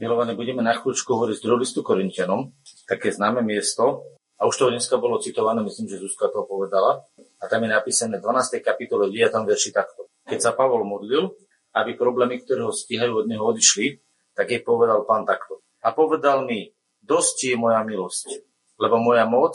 Milované, 0.00 0.32
budeme 0.32 0.64
na 0.64 0.72
chvíľučku 0.72 1.12
hovoriť 1.12 1.36
z 1.36 1.42
druhého 1.44 1.60
listu 1.60 1.84
Korintianom, 1.84 2.56
také 2.88 3.12
známe 3.12 3.44
miesto, 3.44 4.08
a 4.40 4.48
už 4.48 4.56
to 4.56 4.72
dneska 4.72 4.96
bolo 4.96 5.20
citované, 5.20 5.60
myslím, 5.60 5.92
že 5.92 6.00
Zuzka 6.00 6.32
to 6.32 6.48
povedala, 6.48 7.04
a 7.36 7.44
tam 7.44 7.68
je 7.68 7.76
napísané 7.76 8.16
v 8.16 8.24
12. 8.24 8.64
kapitole 8.64 9.12
9. 9.12 9.28
verši 9.44 9.76
takto. 9.76 10.08
Keď 10.24 10.40
sa 10.40 10.56
Pavol 10.56 10.88
modlil, 10.88 11.36
aby 11.76 12.00
problémy, 12.00 12.40
ktoré 12.40 12.64
ho 12.64 12.72
stíhajú 12.72 13.12
od 13.12 13.26
neho 13.28 13.44
odišli, 13.44 14.00
tak 14.32 14.48
jej 14.48 14.64
povedal 14.64 15.04
pán 15.04 15.28
takto. 15.28 15.60
A 15.84 15.92
povedal 15.92 16.48
mi, 16.48 16.72
dosť 17.04 17.52
je 17.52 17.56
moja 17.60 17.84
milosť, 17.84 18.40
lebo 18.80 18.96
moja 18.96 19.28
moc 19.28 19.52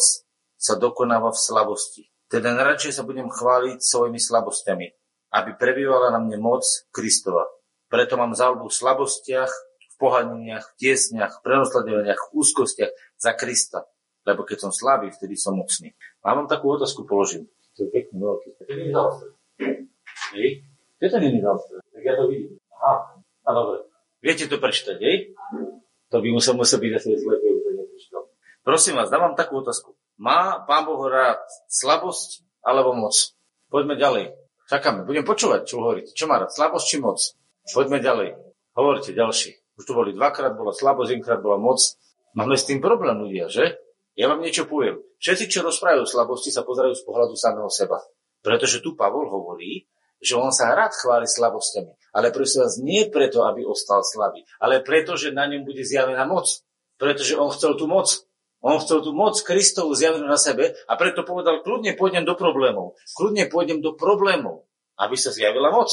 sa 0.61 0.77
dokonáva 0.77 1.33
v 1.33 1.41
slavosti. 1.41 2.03
Teda 2.29 2.53
najradšej 2.53 3.01
sa 3.01 3.01
budem 3.01 3.33
chváliť 3.33 3.81
svojimi 3.81 4.21
slabosťami, 4.21 4.87
aby 5.41 5.57
prebývala 5.57 6.13
na 6.13 6.21
mne 6.21 6.37
moc 6.37 6.61
Kristova. 6.93 7.49
Preto 7.89 8.13
mám 8.13 8.37
záľubu 8.37 8.69
v 8.69 8.77
slabostiach, 8.77 9.49
v 10.09 10.69
tiesniach, 10.79 11.41
v 11.41 12.25
úzkostiach 12.33 12.91
za 13.17 13.31
Krista. 13.33 13.87
Lebo 14.25 14.41
keď 14.41 14.67
som 14.67 14.71
slabý, 14.73 15.13
vtedy 15.13 15.37
som 15.37 15.53
mocný. 15.53 15.93
A 16.25 16.33
vám 16.33 16.49
takú 16.49 16.73
otázku 16.73 17.05
položím. 17.05 17.45
To 17.77 17.85
je 17.85 17.89
pekný 17.93 18.17
veľký. 18.17 18.47
To 18.57 18.61
je 18.65 18.89
zaostrené. 18.89 19.35
Hej? 20.33 20.49
To 20.97 21.17
není 21.21 21.39
zaostrené? 21.45 21.81
Tak 21.93 22.03
ja 22.03 22.13
to 22.17 22.23
vidím. 22.31 22.57
Aha. 22.73 22.97
A 23.45 23.49
dobre. 23.53 23.77
Viete 24.25 24.49
to 24.49 24.57
prečítať, 24.57 24.97
hej? 24.97 25.37
To 26.09 26.17
by 26.17 26.29
musel, 26.33 26.57
musel 26.57 26.81
byť 26.81 26.91
asi 26.97 27.13
keby 27.13 27.59
to 27.61 27.69
neprečítal. 27.77 28.23
Prosím 28.65 28.97
vás, 28.97 29.13
dávam 29.13 29.37
takú 29.37 29.61
otázku. 29.61 29.93
Má 30.17 30.65
Pán 30.65 30.89
Boh 30.89 31.05
rád 31.05 31.45
slabosť 31.69 32.41
alebo 32.65 32.97
moc? 32.97 33.13
Poďme 33.69 33.99
ďalej. 33.99 34.33
Čakáme. 34.65 35.05
Budem 35.05 35.21
počúvať, 35.21 35.69
čo 35.69 35.83
hovoríte. 35.83 36.17
Čo 36.17 36.25
má 36.25 36.41
rád? 36.41 36.49
Slabosť 36.49 36.85
či 36.89 36.97
moc? 36.97 37.19
Poďme 37.69 38.01
ďalej. 38.01 38.29
Hovorte 38.73 39.13
ďalší. 39.13 39.61
Už 39.75 39.83
tu 39.83 39.93
boli 39.93 40.15
dvakrát, 40.15 40.55
bola 40.55 40.71
slabosť, 40.71 41.11
jedenkrát 41.11 41.43
bola 41.43 41.59
moc. 41.59 41.79
Máme 42.35 42.55
s 42.55 42.67
tým 42.67 42.79
problém 42.79 43.15
ľudia, 43.19 43.51
že? 43.51 43.79
Ja 44.15 44.31
vám 44.31 44.39
niečo 44.39 44.63
poviem. 44.67 45.03
Všetci, 45.19 45.51
čo 45.51 45.59
rozprávajú 45.63 46.07
slabosti, 46.07 46.51
sa 46.51 46.63
pozerajú 46.63 46.95
z 46.95 47.03
pohľadu 47.03 47.35
samého 47.35 47.67
seba. 47.67 47.99
Pretože 48.39 48.79
tu 48.79 48.95
Pavol 48.95 49.27
hovorí, 49.27 49.91
že 50.23 50.39
on 50.39 50.55
sa 50.55 50.71
rád 50.71 50.95
chváli 50.95 51.27
slabosťami. 51.27 52.15
Ale 52.15 52.31
prosím 52.31 52.63
vás, 52.63 52.79
nie 52.79 53.11
preto, 53.11 53.43
aby 53.43 53.67
ostal 53.67 53.99
slabý, 54.01 54.47
ale 54.63 54.79
preto, 54.79 55.19
že 55.19 55.35
na 55.35 55.45
ňom 55.51 55.67
bude 55.67 55.83
zjavená 55.83 56.23
moc. 56.23 56.47
Pretože 56.95 57.35
on 57.35 57.51
chcel 57.51 57.75
tú 57.75 57.91
moc. 57.91 58.07
On 58.63 58.79
chcel 58.81 59.03
tú 59.03 59.11
moc 59.11 59.37
Kristovu 59.45 59.93
zjavenú 59.93 60.25
na 60.25 60.39
sebe 60.39 60.73
a 60.89 60.93
preto 60.97 61.21
povedal, 61.21 61.61
kľudne 61.61 61.93
pôjdem 61.93 62.25
do 62.25 62.33
problémov. 62.33 62.97
Kľudne 63.13 63.45
pôjdem 63.51 63.83
do 63.83 63.93
problémov, 63.93 64.65
aby 64.97 65.19
sa 65.19 65.29
zjavila 65.29 65.69
moc. 65.69 65.91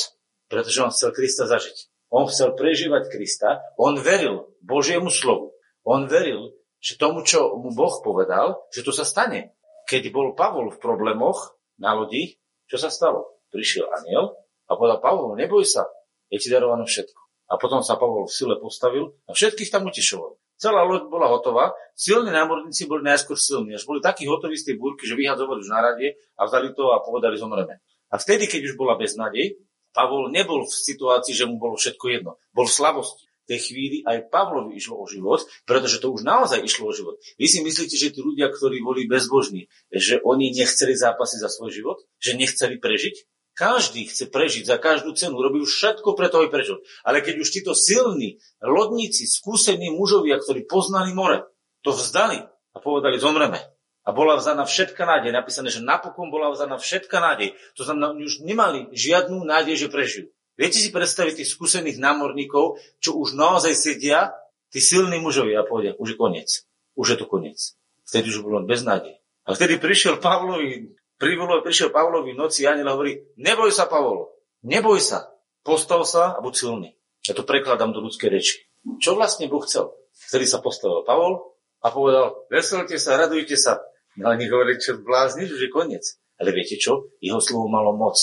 Pretože 0.48 0.80
on 0.80 0.94
chcel 0.94 1.12
Krista 1.12 1.44
zažiť. 1.44 1.91
On 2.12 2.28
chcel 2.28 2.52
prežívať 2.52 3.08
Krista, 3.08 3.64
on 3.80 3.96
veril 3.96 4.52
Božiemu 4.60 5.08
slovu. 5.08 5.56
On 5.80 6.04
veril, 6.04 6.52
že 6.76 7.00
tomu, 7.00 7.24
čo 7.24 7.56
mu 7.56 7.72
Boh 7.72 8.04
povedal, 8.04 8.60
že 8.68 8.84
to 8.84 8.92
sa 8.92 9.08
stane. 9.08 9.56
Keď 9.88 10.12
bol 10.12 10.36
Pavol 10.36 10.68
v 10.68 10.78
problémoch 10.78 11.56
na 11.80 11.96
lodi, 11.96 12.36
čo 12.68 12.76
sa 12.76 12.92
stalo? 12.92 13.40
Prišiel 13.48 13.88
aniel 13.88 14.36
a 14.68 14.76
povedal 14.76 15.00
Pavol, 15.00 15.40
neboj 15.40 15.64
sa, 15.64 15.88
je 16.28 16.36
ti 16.36 16.52
darované 16.52 16.84
všetko. 16.84 17.20
A 17.48 17.56
potom 17.56 17.80
sa 17.80 17.96
Pavol 17.96 18.28
v 18.28 18.36
sile 18.36 18.60
postavil 18.60 19.16
a 19.24 19.32
všetkých 19.32 19.72
tam 19.72 19.88
utešoval. 19.88 20.36
Celá 20.60 20.84
loď 20.84 21.08
bola 21.08 21.32
hotová, 21.32 21.72
silní 21.96 22.30
námorníci 22.30 22.86
boli 22.86 23.02
najskôr 23.02 23.34
silní, 23.34 23.74
až 23.74 23.88
boli 23.88 23.98
takí 24.04 24.28
hotoví 24.28 24.54
z 24.54 24.70
tej 24.70 24.76
búrky, 24.78 25.08
že 25.08 25.18
vyhadzovali 25.18 25.58
už 25.64 25.70
na 25.72 25.80
rade 25.80 26.14
a 26.38 26.46
vzali 26.46 26.76
to 26.76 26.92
a 26.92 27.02
povedali 27.02 27.34
zomreme. 27.40 27.82
A 28.12 28.20
vtedy, 28.20 28.46
keď 28.46 28.70
už 28.70 28.74
bola 28.78 28.94
beznadej, 29.00 29.58
Pavol 29.92 30.32
nebol 30.32 30.64
v 30.64 30.72
situácii, 30.72 31.36
že 31.36 31.44
mu 31.44 31.60
bolo 31.60 31.76
všetko 31.76 32.04
jedno. 32.08 32.40
Bol 32.56 32.66
v 32.66 32.76
slavosti. 32.76 33.28
V 33.42 33.58
tej 33.58 33.60
chvíli 33.68 33.98
aj 34.06 34.30
Pavlovi 34.30 34.78
išlo 34.78 35.02
o 35.02 35.06
život, 35.10 35.42
pretože 35.66 35.98
to 35.98 36.14
už 36.14 36.22
naozaj 36.22 36.62
išlo 36.62 36.88
o 36.88 36.94
život. 36.94 37.18
Vy 37.42 37.50
si 37.50 37.58
myslíte, 37.58 37.98
že 37.98 38.14
tí 38.14 38.22
ľudia, 38.22 38.46
ktorí 38.54 38.78
boli 38.78 39.10
bezbožní, 39.10 39.66
že 39.90 40.22
oni 40.22 40.54
nechceli 40.54 40.94
zápasy 40.94 41.42
za 41.42 41.50
svoj 41.50 41.74
život? 41.74 41.98
Že 42.22 42.38
nechceli 42.38 42.78
prežiť? 42.78 43.26
Každý 43.52 44.06
chce 44.08 44.30
prežiť 44.30 44.64
za 44.64 44.78
každú 44.78 45.12
cenu, 45.18 45.42
robí 45.42 45.58
všetko 45.58 46.14
preto, 46.14 46.40
aby 46.40 46.54
prežil. 46.54 46.80
Ale 47.02 47.18
keď 47.20 47.42
už 47.42 47.48
títo 47.50 47.74
silní 47.74 48.38
lodníci, 48.62 49.26
skúsení 49.26 49.90
mužovia, 49.90 50.38
ktorí 50.38 50.64
poznali 50.64 51.10
more, 51.10 51.50
to 51.82 51.90
vzdali 51.90 52.46
a 52.46 52.78
povedali, 52.78 53.18
zomreme 53.18 53.71
a 54.02 54.10
bola 54.10 54.34
vzaná 54.34 54.66
všetka 54.66 55.02
nádej. 55.06 55.30
Napísané, 55.30 55.70
že 55.70 55.78
napokon 55.78 56.28
bola 56.28 56.50
vzaná 56.50 56.78
všetka 56.78 57.22
nádej. 57.22 57.54
To 57.78 57.86
znamená, 57.86 58.10
oni 58.10 58.26
už 58.26 58.42
nemali 58.42 58.90
žiadnu 58.90 59.46
nádej, 59.46 59.86
že 59.86 59.88
prežijú. 59.88 60.26
Viete 60.58 60.76
si 60.76 60.92
predstaviť 60.92 61.42
tých 61.42 61.52
skúsených 61.54 62.02
námorníkov, 62.02 62.82
čo 63.00 63.16
už 63.16 63.38
naozaj 63.38 63.72
sedia, 63.72 64.34
tí 64.68 64.82
silní 64.82 65.16
mužovia 65.22 65.62
a 65.62 65.68
povedia, 65.68 65.96
už 65.96 66.14
je 66.14 66.16
koniec. 66.18 66.50
Už 66.98 67.14
je 67.14 67.16
to 67.16 67.26
koniec. 67.30 67.78
Vtedy 68.04 68.28
už 68.28 68.44
bolo 68.44 68.60
bez 68.66 68.84
nádej. 68.84 69.16
A 69.48 69.56
vtedy 69.56 69.80
prišiel 69.80 70.20
Pavlovi, 70.20 70.92
privolo, 71.16 71.64
prišiel 71.64 71.88
Pavlovi 71.88 72.36
v 72.36 72.38
noci 72.38 72.68
a 72.68 72.76
hovorí, 72.76 73.22
neboj 73.40 73.70
sa, 73.72 73.88
Pavol, 73.88 74.28
neboj 74.66 75.00
sa, 75.00 75.30
postav 75.64 76.04
sa 76.04 76.36
a 76.36 76.38
buď 76.38 76.54
silný. 76.54 76.90
Ja 77.26 77.32
to 77.38 77.46
prekladám 77.46 77.94
do 77.94 78.02
ľudskej 78.02 78.28
reči. 78.28 78.66
Čo 78.98 79.14
vlastne 79.14 79.46
Boh 79.46 79.62
chcel? 79.62 79.94
Vtedy 80.28 80.46
sa 80.46 80.58
postavil 80.58 81.06
Pavol 81.06 81.58
a 81.82 81.90
povedal, 81.90 82.46
veselte 82.50 82.98
sa, 82.98 83.18
radujte 83.18 83.54
sa, 83.58 83.82
No 84.20 84.32
oni 84.32 84.44
hovorili, 84.48 84.76
čo 84.76 85.00
blázniš, 85.00 85.56
že 85.56 85.72
koniec. 85.72 86.04
Ale 86.36 86.52
viete 86.52 86.76
čo? 86.76 87.12
Jeho 87.22 87.38
slovo 87.38 87.70
malo 87.70 87.94
moc. 87.96 88.18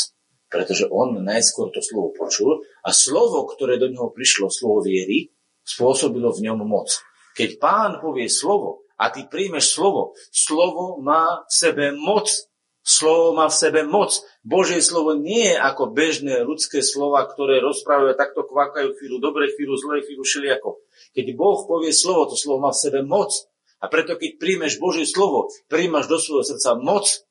Pretože 0.49 0.89
on 0.89 1.21
najskôr 1.21 1.69
to 1.69 1.81
slovo 1.81 2.13
počul 2.13 2.65
a 2.81 2.89
slovo, 2.89 3.45
ktoré 3.45 3.77
do 3.77 3.89
neho 3.89 4.09
prišlo, 4.09 4.49
slovo 4.49 4.81
viery, 4.81 5.29
spôsobilo 5.61 6.33
v 6.33 6.49
ňom 6.49 6.65
moc. 6.65 6.89
Keď 7.37 7.61
pán 7.61 8.01
povie 8.01 8.25
slovo 8.27 8.83
a 8.97 9.13
ty 9.13 9.29
príjmeš 9.29 9.77
slovo, 9.77 10.17
slovo 10.33 10.97
má 10.99 11.45
v 11.45 11.53
sebe 11.53 11.85
moc. 11.93 12.27
Slovo 12.81 13.37
má 13.37 13.45
v 13.45 13.59
sebe 13.59 13.85
moc. 13.85 14.17
Božie 14.41 14.81
slovo 14.81 15.13
nie 15.13 15.53
je 15.53 15.61
ako 15.61 15.93
bežné 15.93 16.41
ľudské 16.41 16.81
slova, 16.81 17.21
ktoré 17.29 17.61
rozprávajú 17.61 18.09
a 18.09 18.17
takto 18.17 18.41
kvakajú 18.49 18.97
chvíľu, 18.97 19.21
dobre 19.21 19.53
chvíľu, 19.53 19.77
zlé 19.77 20.01
chvíľu, 20.01 20.25
všelijako. 20.25 20.69
Keď 21.13 21.25
Boh 21.37 21.59
povie 21.69 21.93
slovo, 21.93 22.25
to 22.25 22.35
slovo 22.35 22.65
má 22.65 22.73
v 22.73 22.81
sebe 22.81 22.99
moc. 23.05 23.29
A 23.79 23.87
preto, 23.87 24.19
keď 24.19 24.39
príjmeš 24.39 24.75
Božie 24.79 25.07
slovo, 25.07 25.47
príjmaš 25.71 26.11
do 26.11 26.19
svojho 26.19 26.43
srdca 26.43 26.75
moc, 26.75 27.23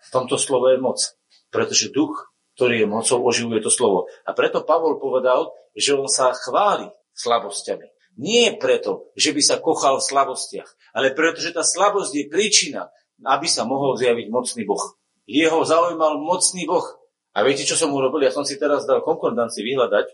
v 0.00 0.08
tomto 0.12 0.36
slovo 0.36 0.68
je 0.68 0.78
moc. 0.80 1.00
Pretože 1.48 1.92
duch, 1.92 2.30
ktorý 2.56 2.84
je 2.84 2.88
mocou, 2.88 3.18
oživuje 3.24 3.64
to 3.64 3.72
slovo. 3.72 4.06
A 4.28 4.36
preto 4.36 4.60
Pavol 4.60 5.00
povedal, 5.00 5.48
že 5.72 5.96
on 5.96 6.06
sa 6.06 6.36
chváli 6.36 6.92
slabosťami. 7.16 7.88
Nie 8.20 8.60
preto, 8.60 9.08
že 9.16 9.32
by 9.32 9.40
sa 9.40 9.56
kochal 9.62 9.96
v 9.96 10.08
slabostiach, 10.12 10.68
ale 10.92 11.16
preto, 11.16 11.40
že 11.40 11.56
tá 11.56 11.64
slabosť 11.64 12.12
je 12.12 12.24
príčina, 12.28 12.92
aby 13.24 13.48
sa 13.48 13.64
mohol 13.64 13.96
zjaviť 13.96 14.26
mocný 14.28 14.68
Boh. 14.68 14.82
Jeho 15.24 15.62
zaujímal 15.62 16.20
mocný 16.20 16.66
Boh. 16.66 16.84
A 17.32 17.46
viete, 17.46 17.62
čo 17.62 17.78
som 17.78 17.94
urobil? 17.94 18.26
Ja 18.26 18.34
som 18.34 18.42
si 18.42 18.58
teraz 18.58 18.84
dal 18.84 19.06
konkordancii 19.06 19.62
vyhľadať, 19.62 20.06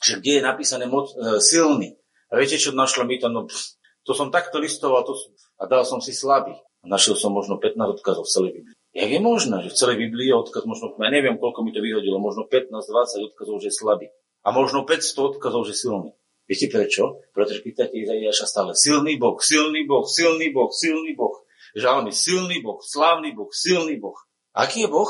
že 0.00 0.22
kde 0.22 0.38
je 0.38 0.42
napísané 0.46 0.86
moc, 0.86 1.10
e, 1.10 1.42
silný. 1.42 1.98
A 2.30 2.38
viete, 2.38 2.56
čo 2.56 2.70
našlo 2.70 3.02
mi 3.02 3.18
to? 3.18 3.26
No, 3.26 3.50
pff, 3.50 3.79
to 4.04 4.12
som 4.16 4.32
takto 4.32 4.58
listoval 4.58 5.04
to 5.04 5.12
som, 5.16 5.30
a 5.60 5.68
dal 5.68 5.84
som 5.84 6.00
si 6.00 6.16
slabý. 6.16 6.56
Našiel 6.80 7.16
som 7.20 7.36
možno 7.36 7.60
15 7.60 8.00
odkazov 8.00 8.24
v 8.24 8.32
celej 8.32 8.52
Biblii. 8.56 8.76
Jak 8.90 9.10
je 9.12 9.20
možné, 9.20 9.56
že 9.62 9.70
v 9.70 9.78
celej 9.78 9.96
Biblii 10.02 10.32
je 10.32 10.40
odkaz 10.40 10.64
možno, 10.66 10.96
ja 10.98 11.12
neviem, 11.12 11.36
koľko 11.38 11.62
mi 11.62 11.70
to 11.70 11.84
vyhodilo, 11.84 12.18
možno 12.18 12.48
15-20 12.48 13.30
odkazov, 13.30 13.56
že 13.62 13.68
je 13.70 13.76
slabý. 13.76 14.06
A 14.42 14.50
možno 14.50 14.88
500 14.88 15.36
odkazov, 15.36 15.68
že 15.68 15.76
silný. 15.76 16.16
Viete 16.50 16.66
prečo? 16.66 17.22
Pretože 17.30 17.62
pýtate 17.62 17.94
Izaiáša 17.94 18.48
stále 18.48 18.74
silný 18.74 19.14
Boh, 19.20 19.38
silný 19.38 19.86
Boh, 19.86 20.02
silný 20.08 20.50
Boh, 20.50 20.72
silný 20.74 21.14
Boh. 21.14 21.46
Žalmi, 21.78 22.10
silný 22.10 22.58
Boh, 22.58 22.82
slávny 22.82 23.30
Boh, 23.30 23.54
silný 23.54 24.02
Boh. 24.02 24.18
Aký 24.50 24.82
je 24.82 24.90
Boh? 24.90 25.06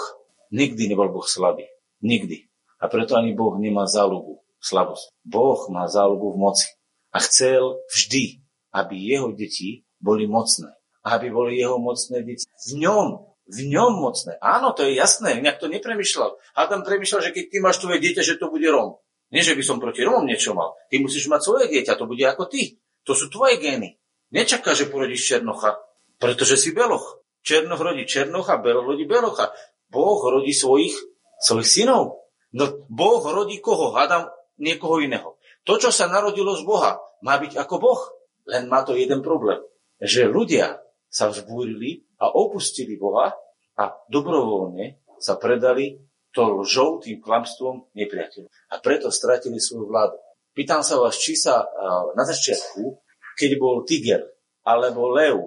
Nikdy 0.53 0.93
nebol 0.93 1.09
Boh 1.09 1.25
slabý. 1.25 1.65
Nikdy. 2.05 2.45
A 2.77 2.93
preto 2.93 3.17
ani 3.17 3.33
Boh 3.33 3.57
nemá 3.57 3.89
záľubu, 3.89 4.45
slabosť. 4.61 5.17
Boh 5.25 5.61
má 5.73 5.89
záľubu 5.89 6.37
v 6.37 6.41
moci. 6.45 6.69
A 7.09 7.25
chcel 7.25 7.81
vždy, 7.89 8.45
aby 8.75 8.95
jeho 8.97 9.35
deti 9.35 9.87
boli 9.99 10.27
mocné. 10.27 10.71
Aby 11.05 11.33
boli 11.33 11.59
jeho 11.59 11.81
mocné 11.81 12.23
deti 12.23 12.47
v 12.47 12.71
ňom. 12.87 13.07
V 13.51 13.61
ňom 13.67 13.99
mocné. 13.99 14.39
Áno, 14.39 14.71
to 14.71 14.87
je 14.87 14.95
jasné, 14.95 15.43
inak 15.43 15.59
to 15.59 15.67
nepremýšľal. 15.67 16.39
A 16.55 16.71
tam 16.71 16.87
premýšľal, 16.87 17.31
že 17.31 17.35
keď 17.35 17.45
ty 17.51 17.57
máš 17.59 17.83
tvoje 17.83 17.99
dieťa, 17.99 18.23
že 18.23 18.39
to 18.39 18.47
bude 18.47 18.63
Rom. 18.71 19.03
Nie, 19.31 19.47
že 19.47 19.55
by 19.55 19.63
som 19.63 19.79
proti 19.79 20.03
Romom 20.03 20.27
niečo 20.27 20.55
mal. 20.55 20.75
Ty 20.91 20.99
musíš 21.03 21.31
mať 21.31 21.41
svoje 21.47 21.65
dieťa, 21.71 21.99
to 21.99 22.07
bude 22.07 22.23
ako 22.27 22.51
ty. 22.51 22.79
To 23.07 23.15
sú 23.15 23.31
tvoje 23.31 23.63
gény. 23.63 23.99
Nečaká, 24.31 24.75
že 24.75 24.91
porodíš 24.91 25.27
Černocha, 25.27 25.79
pretože 26.19 26.59
si 26.59 26.71
Beloch. 26.71 27.23
Černoch 27.43 27.81
rodí 27.83 28.07
Černocha, 28.07 28.63
Beloch 28.63 28.87
rodí 28.87 29.07
Belocha. 29.07 29.51
Boh 29.91 30.21
rodí 30.23 30.55
svojich, 30.55 30.95
svojich 31.43 31.67
synov. 31.67 32.31
No 32.55 32.87
Boh 32.87 33.23
rodí 33.23 33.59
koho? 33.59 33.91
Hádam 33.95 34.31
niekoho 34.59 35.03
iného. 35.03 35.39
To, 35.67 35.79
čo 35.79 35.91
sa 35.91 36.07
narodilo 36.07 36.55
z 36.55 36.63
Boha, 36.63 37.03
má 37.23 37.39
byť 37.39 37.59
ako 37.59 37.75
Boh. 37.83 38.01
Len 38.51 38.67
má 38.67 38.83
to 38.83 38.99
jeden 38.99 39.23
problém, 39.23 39.63
že 40.03 40.27
ľudia 40.27 40.83
sa 41.07 41.31
vzbúrili 41.31 42.03
a 42.19 42.35
opustili 42.35 42.99
Boha 42.99 43.31
a 43.79 43.85
dobrovoľne 44.11 44.99
sa 45.23 45.39
predali 45.39 46.03
to 46.35 46.63
lžou, 46.63 47.03
tým 47.03 47.19
klamstvom 47.19 47.91
nepriateľom. 47.95 48.51
A 48.71 48.75
preto 48.79 49.11
stratili 49.11 49.59
svoju 49.59 49.91
vládu. 49.91 50.19
Pýtam 50.55 50.83
sa 50.83 50.99
vás, 50.99 51.19
či 51.19 51.39
sa 51.39 51.67
na 52.15 52.23
začiatku, 52.27 52.99
keď 53.39 53.51
bol 53.59 53.83
tiger, 53.87 54.27
alebo 54.67 55.11
lev, 55.11 55.39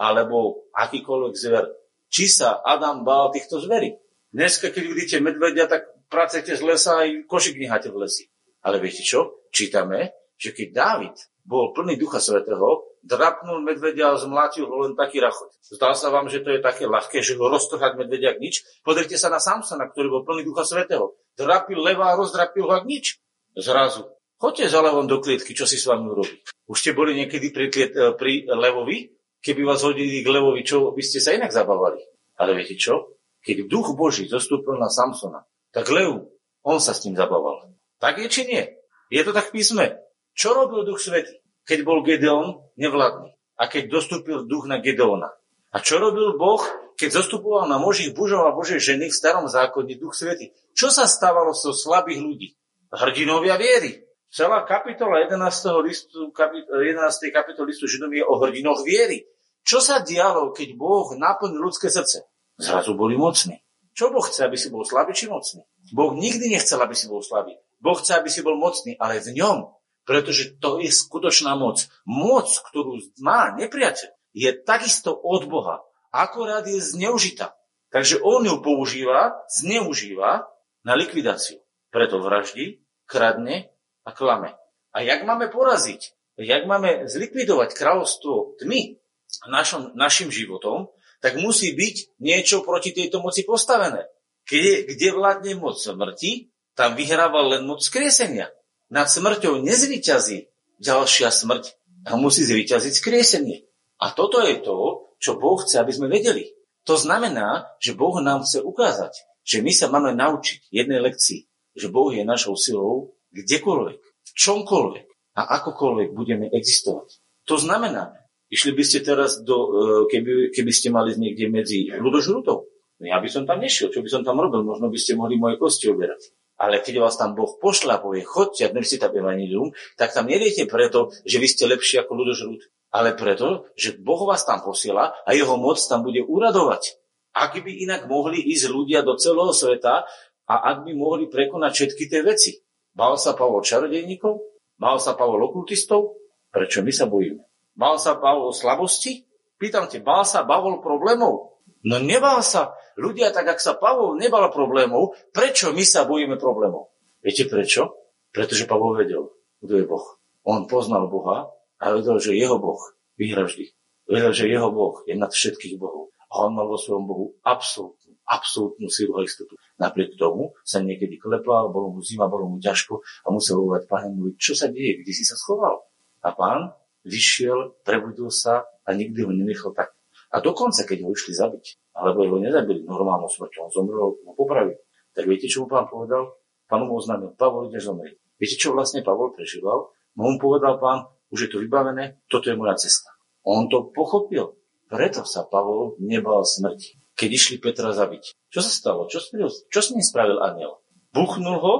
alebo 0.00 0.68
akýkoľvek 0.72 1.34
zver, 1.36 1.64
či 2.08 2.28
sa 2.28 2.60
Adam 2.64 3.04
bál 3.04 3.28
týchto 3.32 3.60
zverí. 3.60 3.96
Dneska, 4.32 4.72
keď 4.72 4.84
vidíte 4.84 5.16
medvedia, 5.20 5.68
tak 5.68 5.88
pracujete 6.08 6.56
z 6.56 6.62
lesa 6.64 7.04
aj 7.04 7.28
košik 7.28 7.56
v 7.60 7.96
lesi. 8.00 8.30
Ale 8.64 8.80
viete 8.80 9.04
čo? 9.04 9.48
Čítame, 9.52 10.12
že 10.40 10.56
keď 10.56 10.68
Dávid 10.72 11.16
bol 11.50 11.74
plný 11.74 11.98
Ducha 11.98 12.22
Svetého, 12.22 12.86
drapnul 13.02 13.66
medvedia 13.66 14.14
a 14.14 14.20
zmlátil 14.20 14.70
ho 14.70 14.86
len 14.86 14.94
taký 14.94 15.18
rachot. 15.18 15.50
Zdá 15.66 15.98
sa 15.98 16.14
vám, 16.14 16.30
že 16.30 16.46
to 16.46 16.54
je 16.54 16.62
také 16.62 16.86
ľahké, 16.86 17.26
že 17.26 17.34
ho 17.34 17.50
roztrhať 17.50 17.98
medvedia 17.98 18.38
nič? 18.38 18.62
Pozrite 18.86 19.18
sa 19.18 19.34
na 19.34 19.42
Samsona, 19.42 19.90
ktorý 19.90 20.14
bol 20.14 20.22
plný 20.22 20.46
Ducha 20.46 20.62
Svetého. 20.62 21.18
Drapil 21.34 21.82
leva 21.82 22.14
a 22.14 22.16
rozdrapil 22.16 22.70
ho 22.70 22.78
nič. 22.86 23.18
Zrazu. 23.58 24.06
Choďte 24.38 24.70
za 24.70 24.78
levom 24.80 25.10
do 25.10 25.18
klietky, 25.18 25.52
čo 25.52 25.66
si 25.66 25.74
s 25.74 25.90
vami 25.90 26.06
urobí. 26.06 26.38
Už 26.70 26.78
ste 26.78 26.94
boli 26.94 27.18
niekedy 27.18 27.50
pri, 27.50 27.66
kliet, 27.66 27.92
e, 27.92 28.14
pri 28.14 28.46
levovi? 28.46 29.10
Keby 29.42 29.66
vás 29.66 29.82
hodili 29.82 30.22
k 30.22 30.30
levovi, 30.30 30.62
čo 30.62 30.94
by 30.94 31.02
ste 31.02 31.18
sa 31.18 31.34
inak 31.34 31.50
zabávali? 31.50 31.98
Ale 32.38 32.54
viete 32.56 32.78
čo? 32.78 33.20
Keď 33.42 33.66
duch 33.68 33.92
Boží 33.98 34.30
zostúpil 34.30 34.78
na 34.78 34.88
Samsona, 34.88 35.44
tak 35.74 35.90
lev, 35.92 36.30
on 36.62 36.78
sa 36.78 36.94
s 36.94 37.04
tým 37.04 37.16
zabával. 37.18 37.72
Tak 38.00 38.20
je 38.20 38.28
či 38.32 38.42
nie? 38.48 38.64
Je 39.12 39.20
to 39.26 39.34
tak 39.34 39.52
písme. 39.52 39.98
Čo 40.36 40.56
robil 40.56 40.86
duch 40.86 41.02
svety? 41.02 41.39
Keď 41.64 41.78
bol 41.84 42.04
Gedeon 42.04 42.60
nevládny 42.76 43.36
a 43.60 43.68
keď 43.68 43.92
dostúpil 43.92 44.48
duch 44.48 44.64
na 44.64 44.80
Gedeona. 44.80 45.30
A 45.70 45.78
čo 45.78 46.02
robil 46.02 46.34
Boh, 46.34 46.58
keď 46.98 47.22
zostupoval 47.22 47.70
na 47.70 47.78
možích 47.78 48.10
mužov 48.12 48.44
a 48.44 48.56
božej 48.56 48.82
ženy 48.82 49.08
v 49.08 49.14
starom 49.14 49.46
zákone 49.46 49.94
duch 49.96 50.18
svety? 50.18 50.50
Čo 50.74 50.90
sa 50.90 51.06
stávalo 51.06 51.54
so 51.54 51.70
slabých 51.70 52.20
ľudí? 52.20 52.48
Hrdinovia 52.90 53.54
viery. 53.54 54.02
Celá 54.30 54.62
kapitola 54.66 55.22
11. 55.26 55.82
listu, 55.82 56.30
kapit- 56.34 56.66
11. 56.66 57.30
kapitola 57.30 57.66
listu 57.70 57.86
Židom 57.86 58.10
je 58.14 58.22
o 58.22 58.34
hrdinoch 58.38 58.82
viery. 58.82 59.26
Čo 59.62 59.78
sa 59.78 60.02
dialo, 60.02 60.50
keď 60.50 60.74
Boh 60.74 61.14
naplnil 61.14 61.58
ľudské 61.58 61.90
srdce? 61.90 62.26
Zrazu 62.58 62.94
boli 62.98 63.14
mocní. 63.14 63.62
Čo 63.94 64.10
Boh 64.14 64.22
chce, 64.22 64.46
aby 64.46 64.54
si 64.54 64.70
bol 64.70 64.86
slabý 64.86 65.14
či 65.14 65.26
mocný? 65.26 65.66
Boh 65.90 66.14
nikdy 66.14 66.50
nechcel, 66.50 66.78
aby 66.78 66.94
si 66.94 67.10
bol 67.10 67.22
slabý. 67.22 67.58
Boh 67.82 67.98
chce, 67.98 68.18
aby 68.18 68.30
si 68.30 68.40
bol 68.42 68.54
mocný, 68.54 68.94
ale 68.98 69.18
v 69.18 69.34
ňom 69.34 69.66
pretože 70.10 70.58
to 70.58 70.82
je 70.82 70.90
skutočná 70.90 71.54
moc. 71.54 71.86
Moc, 72.02 72.50
ktorú 72.50 72.98
má 73.22 73.54
nepriateľ, 73.54 74.10
je 74.34 74.50
takisto 74.58 75.14
od 75.14 75.46
Boha, 75.46 75.86
akorát 76.10 76.66
je 76.66 76.82
zneužitá. 76.82 77.54
Takže 77.94 78.18
on 78.18 78.42
ju 78.42 78.58
používa, 78.58 79.38
zneužíva 79.46 80.50
na 80.82 80.98
likvidáciu. 80.98 81.62
Preto 81.94 82.18
vraždí, 82.18 82.82
kradne 83.06 83.70
a 84.02 84.10
klame. 84.10 84.58
A 84.90 85.06
jak 85.06 85.22
máme 85.22 85.46
poraziť? 85.46 86.10
Jak 86.42 86.66
máme 86.66 87.06
zlikvidovať 87.06 87.70
kráľovstvo 87.70 88.58
tmy 88.58 88.98
našom, 89.46 89.94
našim 89.94 90.34
životom, 90.34 90.90
tak 91.22 91.38
musí 91.38 91.70
byť 91.70 92.18
niečo 92.18 92.66
proti 92.66 92.90
tejto 92.90 93.22
moci 93.22 93.46
postavené. 93.46 94.10
Kde, 94.42 94.90
kde 94.90 95.14
vládne 95.14 95.54
moc 95.54 95.78
smrti, 95.78 96.50
tam 96.74 96.98
vyhráva 96.98 97.46
len 97.46 97.62
moc 97.62 97.78
skriesenia 97.78 98.50
nad 98.90 99.06
smrťou 99.06 99.62
nezvyťazí 99.62 100.50
ďalšia 100.82 101.30
smrť 101.30 101.64
a 102.10 102.18
musí 102.18 102.42
zvyťaziť 102.42 102.92
skriesenie. 102.92 103.64
A 104.02 104.10
toto 104.10 104.42
je 104.42 104.58
to, 104.58 105.10
čo 105.20 105.36
Boh 105.36 105.60
chce, 105.60 105.78
aby 105.78 105.92
sme 105.92 106.08
vedeli. 106.08 106.50
To 106.88 106.96
znamená, 106.96 107.68
že 107.78 107.92
Boh 107.92 108.16
nám 108.24 108.42
chce 108.42 108.64
ukázať, 108.64 109.12
že 109.44 109.60
my 109.60 109.70
sa 109.70 109.92
máme 109.92 110.16
naučiť 110.16 110.72
jednej 110.72 110.98
lekcii, 110.98 111.46
že 111.76 111.92
Boh 111.92 112.08
je 112.10 112.24
našou 112.24 112.56
silou 112.56 113.14
kdekoľvek, 113.30 113.98
v 114.00 114.30
čomkoľvek 114.34 115.06
a 115.36 115.42
akokoľvek 115.60 116.08
budeme 116.16 116.46
existovať. 116.50 117.20
To 117.46 117.60
znamená, 117.60 118.16
išli 118.50 118.72
by 118.74 118.82
ste 118.82 119.04
teraz, 119.04 119.44
do, 119.44 119.56
e, 119.56 119.70
keby, 120.10 120.50
keby 120.50 120.72
ste 120.74 120.88
mali 120.90 121.14
niekde 121.14 121.46
medzi 121.52 121.92
ľudožrutov, 121.92 122.58
no 122.98 123.04
ja 123.04 123.20
by 123.22 123.28
som 123.30 123.44
tam 123.46 123.62
nešiel, 123.62 123.92
čo 123.92 124.02
by 124.02 124.08
som 124.10 124.22
tam 124.26 124.40
robil, 124.40 124.64
možno 124.66 124.90
by 124.90 124.98
ste 124.98 125.14
mohli 125.14 125.38
moje 125.38 125.60
kosti 125.60 125.92
oberať. 125.92 126.32
Ale 126.60 126.84
keď 126.84 127.00
vás 127.00 127.16
tam 127.16 127.32
Boh 127.32 127.56
pošla 127.56 127.96
a 127.96 128.02
povie, 128.04 128.20
chodte 128.20 128.68
a 128.68 128.70
si 128.84 129.00
tam 129.00 129.16
evanilium, 129.16 129.72
tak 129.96 130.12
tam 130.12 130.28
neviete 130.28 130.68
preto, 130.68 131.08
že 131.24 131.40
vy 131.40 131.48
ste 131.48 131.64
lepší 131.64 132.04
ako 132.04 132.12
ľudožrút, 132.20 132.60
ale 132.92 133.16
preto, 133.16 133.72
že 133.80 133.96
Boh 133.96 134.28
vás 134.28 134.44
tam 134.44 134.60
posiela 134.60 135.16
a 135.24 135.32
jeho 135.32 135.56
moc 135.56 135.80
tam 135.80 136.04
bude 136.04 136.20
uradovať. 136.20 137.00
Ak 137.32 137.56
by 137.56 137.72
inak 137.88 138.10
mohli 138.10 138.44
ísť 138.44 138.68
ľudia 138.68 139.00
do 139.00 139.16
celého 139.16 139.56
sveta 139.56 140.04
a 140.50 140.54
ak 140.74 140.84
by 140.84 140.92
mohli 140.92 141.30
prekonať 141.32 141.72
všetky 141.72 142.04
tie 142.10 142.20
veci. 142.26 142.58
Mal 142.98 143.14
sa 143.16 143.38
Pavol 143.38 143.62
čarodejníkov? 143.62 144.42
Mal 144.82 144.98
sa 144.98 145.14
Pavol 145.14 145.40
okultistov? 145.46 146.18
Prečo 146.50 146.82
my 146.82 146.92
sa 146.92 147.06
bojíme? 147.06 147.40
Mal 147.78 147.96
sa 148.02 148.18
Pavol 148.18 148.50
slabosti? 148.50 149.22
Pýtam 149.56 149.86
te, 149.86 150.02
bál 150.02 150.26
sa 150.26 150.42
Pavol 150.42 150.82
problémov? 150.82 151.59
No 151.86 151.96
nebal 151.96 152.44
sa. 152.44 152.76
Ľudia, 153.00 153.32
tak 153.32 153.56
ak 153.56 153.60
sa 153.60 153.72
Pavol 153.76 154.20
nebal 154.20 154.52
problémov, 154.52 155.16
prečo 155.32 155.72
my 155.72 155.80
sa 155.80 156.04
bojíme 156.04 156.36
problémov? 156.36 156.92
Viete 157.24 157.48
prečo? 157.48 157.96
Pretože 158.28 158.68
Pavol 158.68 159.00
vedel, 159.00 159.32
kto 159.64 159.72
je 159.80 159.84
Boh. 159.88 160.06
On 160.44 160.68
poznal 160.68 161.08
Boha 161.08 161.48
a 161.80 161.84
vedel, 161.96 162.20
že 162.20 162.36
jeho 162.36 162.60
Boh 162.60 162.80
vyhra 163.16 163.48
vždy. 163.48 163.72
Vedel, 164.08 164.32
že 164.36 164.50
jeho 164.52 164.68
Boh 164.68 165.00
je 165.08 165.16
nad 165.16 165.32
všetkých 165.32 165.80
Bohov. 165.80 166.12
A 166.30 166.46
on 166.46 166.54
mal 166.54 166.70
vo 166.70 166.78
svojom 166.78 167.10
Bohu 167.10 167.26
absolútnu, 167.42 168.14
absolútnu 168.22 168.86
silu 168.86 169.18
a 169.18 169.26
istotu. 169.26 169.58
Napriek 169.82 170.14
tomu 170.14 170.54
sa 170.62 170.78
niekedy 170.78 171.18
klepal, 171.18 171.74
bolo 171.74 171.98
mu 171.98 172.00
zima, 172.04 172.30
bolo 172.30 172.46
mu 172.46 172.62
ťažko 172.62 173.02
a 173.26 173.34
musel 173.34 173.58
volať 173.58 173.90
môj, 174.14 174.38
čo 174.38 174.54
sa 174.54 174.70
deje, 174.70 175.02
kde 175.02 175.10
si 175.10 175.26
sa 175.26 175.34
schoval. 175.34 175.82
A 176.22 176.30
pán 176.30 176.70
vyšiel, 177.02 177.74
prebudil 177.82 178.30
sa 178.30 178.68
a 178.86 178.88
nikdy 178.94 179.26
ho 179.26 179.32
nenechal 179.34 179.74
tak 179.74 179.90
a 180.30 180.36
dokonca, 180.38 180.86
keď 180.86 181.02
ho 181.02 181.10
išli 181.10 181.34
zabiť, 181.34 181.94
alebo 181.98 182.22
ho 182.22 182.38
nezabili 182.38 182.86
normálnou 182.86 183.26
smrťou, 183.26 183.66
on 183.66 183.72
zomrel, 183.74 184.14
ho 184.14 184.34
popravil, 184.38 184.78
tak 185.10 185.26
viete, 185.26 185.50
čo 185.50 185.66
mu 185.66 185.66
pán 185.66 185.90
povedal? 185.90 186.38
Pán 186.70 186.86
mu 186.86 186.94
oznámil, 186.94 187.34
Pavol, 187.34 187.66
ideš 187.66 187.90
zomrieť. 187.90 188.14
Viete, 188.38 188.54
čo 188.54 188.70
vlastne 188.70 189.02
Pavol 189.02 189.34
prežíval? 189.34 189.90
No 190.14 190.20
mu 190.30 190.38
povedal 190.38 190.78
pán, 190.78 191.10
už 191.34 191.46
je 191.46 191.50
to 191.50 191.58
vybavené, 191.58 192.22
toto 192.30 192.46
je 192.46 192.54
moja 192.54 192.78
cesta. 192.78 193.10
On 193.42 193.66
to 193.66 193.90
pochopil. 193.90 194.54
Preto 194.86 195.26
sa 195.26 195.46
Pavol 195.46 195.98
nebal 195.98 196.46
smrti. 196.46 196.98
Keď 197.18 197.30
išli 197.30 197.56
Petra 197.58 197.90
zabiť. 197.90 198.50
Čo 198.54 198.60
sa 198.62 198.70
stalo? 198.70 199.10
Čo, 199.10 199.18
spravil, 199.18 199.50
čo 199.50 199.80
s 199.82 199.90
ním 199.90 200.02
spravil 200.02 200.38
aniel? 200.38 200.78
Buchnul 201.10 201.58
ho 201.58 201.74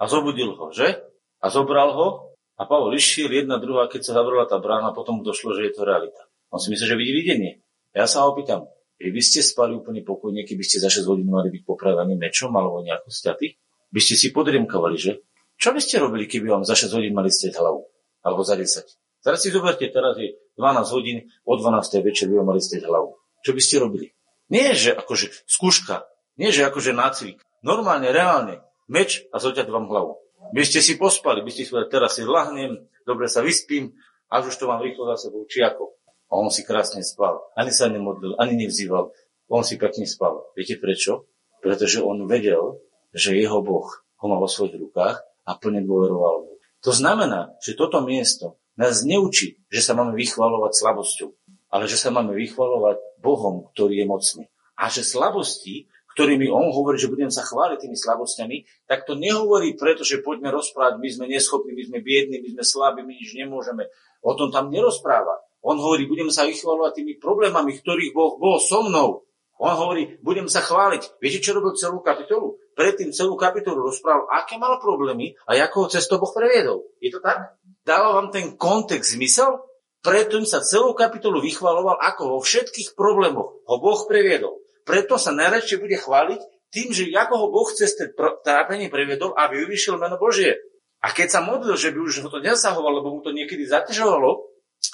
a 0.00 0.08
zobudil 0.08 0.56
ho, 0.56 0.72
že? 0.72 1.04
A 1.40 1.52
zobral 1.52 1.92
ho 1.92 2.36
a 2.56 2.64
Pavol 2.64 2.96
išiel 2.96 3.32
jedna, 3.32 3.56
druhá, 3.56 3.88
keď 3.88 4.08
sa 4.08 4.12
zavrela 4.20 4.44
tá 4.44 4.60
brána, 4.60 4.92
potom 4.92 5.20
mu 5.20 5.22
došlo, 5.24 5.56
že 5.56 5.68
je 5.68 5.72
to 5.76 5.84
realita. 5.84 6.28
On 6.52 6.60
si 6.60 6.68
myslel, 6.72 6.92
že 6.92 7.00
vidí 7.00 7.12
videnie. 7.16 7.64
Ja 7.90 8.06
sa 8.06 8.26
opýtam, 8.30 8.70
vy 9.00 9.10
by 9.10 9.22
ste 9.24 9.42
spali 9.42 9.74
úplne 9.74 10.04
pokojne, 10.06 10.46
keby 10.46 10.62
ste 10.62 10.78
za 10.78 10.92
6 10.92 11.08
hodín 11.10 11.26
mali 11.26 11.50
byť 11.50 11.62
popravení 11.66 12.14
mečom 12.14 12.54
alebo 12.54 12.84
nejako 12.84 13.10
stiaty? 13.10 13.58
By 13.90 13.98
ste 13.98 14.14
si 14.14 14.30
podriemkovali, 14.30 14.94
že? 14.94 15.24
Čo 15.58 15.74
by 15.74 15.80
ste 15.82 15.98
robili, 15.98 16.30
keby 16.30 16.52
vám 16.52 16.64
za 16.68 16.78
6 16.78 16.94
hodín 16.94 17.16
mali 17.16 17.32
stieť 17.32 17.58
hlavu? 17.58 17.82
Alebo 18.22 18.42
za 18.46 18.54
10? 18.54 18.86
Teraz 19.20 19.38
si 19.42 19.52
zoberte, 19.52 19.84
teraz 19.90 20.16
je 20.16 20.38
12 20.56 20.96
hodín, 20.96 21.28
o 21.42 21.52
12. 21.56 22.00
večer 22.00 22.30
by 22.30 22.40
vám 22.40 22.48
mali 22.54 22.62
stieť 22.62 22.86
hlavu. 22.86 23.16
Čo 23.40 23.50
by 23.56 23.60
ste 23.60 23.76
robili? 23.80 24.06
Nie, 24.48 24.72
že 24.76 24.94
akože 24.94 25.48
skúška, 25.48 26.06
nie, 26.40 26.54
že 26.54 26.64
akože 26.64 26.96
nácvik. 26.96 27.42
Normálne, 27.60 28.08
reálne, 28.14 28.64
meč 28.88 29.28
a 29.28 29.40
zoťať 29.40 29.68
vám 29.68 29.90
hlavu. 29.92 30.16
By 30.56 30.62
ste 30.64 30.80
si 30.80 30.96
pospali, 30.96 31.44
by 31.44 31.50
ste 31.52 31.68
si 31.68 31.72
teraz 31.92 32.16
si 32.16 32.24
lahnem, 32.24 32.80
dobre 33.04 33.28
sa 33.28 33.44
vyspím, 33.44 33.92
až 34.32 34.52
už 34.52 34.56
to 34.56 34.64
mám 34.68 34.80
rýchlo 34.80 35.04
za 35.14 35.28
sebou, 35.28 35.44
či 35.44 35.60
ako. 35.60 35.99
A 36.30 36.38
on 36.38 36.48
si 36.48 36.62
krásne 36.62 37.02
spal. 37.02 37.42
Ani 37.58 37.74
sa 37.74 37.90
nemodlil, 37.90 38.38
ani 38.38 38.54
nevzýval. 38.54 39.10
On 39.50 39.66
si 39.66 39.74
pekne 39.74 40.06
spal. 40.06 40.46
Viete 40.54 40.78
prečo? 40.78 41.26
Pretože 41.58 42.00
on 42.00 42.30
vedel, 42.30 42.78
že 43.10 43.34
jeho 43.34 43.60
Boh 43.60 43.90
ho 44.22 44.26
má 44.30 44.38
vo 44.38 44.46
svojich 44.46 44.78
rukách 44.78 45.20
a 45.44 45.50
plne 45.58 45.82
dôveroval 45.82 46.46
mu. 46.46 46.52
To 46.86 46.94
znamená, 46.94 47.58
že 47.60 47.76
toto 47.76 48.00
miesto 48.00 48.62
nás 48.78 49.04
neučí, 49.04 49.60
že 49.68 49.84
sa 49.84 49.92
máme 49.92 50.16
vychvalovať 50.16 50.72
slabosťou, 50.72 51.30
ale 51.68 51.84
že 51.90 52.00
sa 52.00 52.08
máme 52.14 52.32
vychvalovať 52.32 53.20
Bohom, 53.20 53.68
ktorý 53.74 54.00
je 54.00 54.06
mocný. 54.08 54.44
A 54.80 54.88
že 54.88 55.04
slabosti, 55.04 55.90
ktorými 56.16 56.48
on 56.48 56.72
hovorí, 56.72 56.96
že 56.96 57.12
budem 57.12 57.28
sa 57.28 57.44
chváliť 57.44 57.84
tými 57.84 57.98
slabosťami, 57.98 58.88
tak 58.88 59.04
to 59.04 59.18
nehovorí 59.18 59.76
preto, 59.76 60.06
že 60.06 60.24
poďme 60.24 60.48
rozprávať, 60.48 60.96
my 60.96 61.08
sme 61.12 61.26
neschopní, 61.28 61.76
my 61.76 61.84
sme 61.92 61.98
biední, 62.00 62.40
my 62.40 62.48
sme 62.56 62.64
slabí, 62.64 63.04
my 63.04 63.12
nič 63.12 63.36
nemôžeme. 63.36 63.92
O 64.24 64.32
tom 64.32 64.48
tam 64.48 64.72
nerozpráva. 64.72 65.36
On 65.60 65.76
hovorí, 65.76 66.08
budem 66.08 66.32
sa 66.32 66.48
vychvalovať 66.48 67.02
tými 67.02 67.14
problémami, 67.20 67.76
ktorých 67.76 68.16
Boh 68.16 68.40
bol 68.40 68.56
so 68.56 68.80
mnou. 68.84 69.28
On 69.60 69.76
hovorí, 69.76 70.16
budem 70.24 70.48
sa 70.48 70.64
chváliť. 70.64 71.20
Viete, 71.20 71.44
čo 71.44 71.52
robil 71.52 71.76
celú 71.76 72.00
kapitolu? 72.00 72.56
Predtým 72.72 73.12
celú 73.12 73.36
kapitolu 73.36 73.92
rozprával, 73.92 74.24
aké 74.32 74.56
mal 74.56 74.80
problémy 74.80 75.36
a 75.44 75.60
ako 75.68 75.84
ho 75.84 75.92
cestou 75.92 76.16
Boh 76.16 76.32
previedol. 76.32 76.80
Je 76.96 77.12
to 77.12 77.20
tak? 77.20 77.60
Dáva 77.84 78.16
vám 78.16 78.32
ten 78.32 78.56
kontext 78.56 79.20
zmysel? 79.20 79.60
Preto 80.00 80.40
sa 80.48 80.64
celú 80.64 80.96
kapitolu 80.96 81.44
vychvaloval, 81.44 82.00
ako 82.00 82.22
vo 82.36 82.38
všetkých 82.40 82.96
problémoch 82.96 83.60
ho 83.68 83.76
Boh 83.76 84.00
previedol. 84.08 84.56
Preto 84.88 85.20
sa 85.20 85.28
najradšej 85.36 85.76
bude 85.76 86.00
chváliť 86.00 86.40
tým, 86.72 86.88
že 86.96 87.12
ako 87.12 87.34
ho 87.36 87.46
Boh 87.52 87.68
cez 87.68 87.92
trápenie 88.16 88.88
previedol, 88.88 89.36
aby 89.36 89.68
vyvyšil 89.68 90.00
meno 90.00 90.16
Božie. 90.16 90.56
A 91.04 91.12
keď 91.12 91.28
sa 91.36 91.40
modlil, 91.44 91.76
že 91.76 91.92
by 91.92 92.00
už 92.00 92.24
ho 92.24 92.28
to 92.32 92.40
nezasahovalo, 92.40 93.04
lebo 93.04 93.08
mu 93.12 93.20
to 93.20 93.36
niekedy 93.36 93.68
zaťažovalo, 93.68 94.49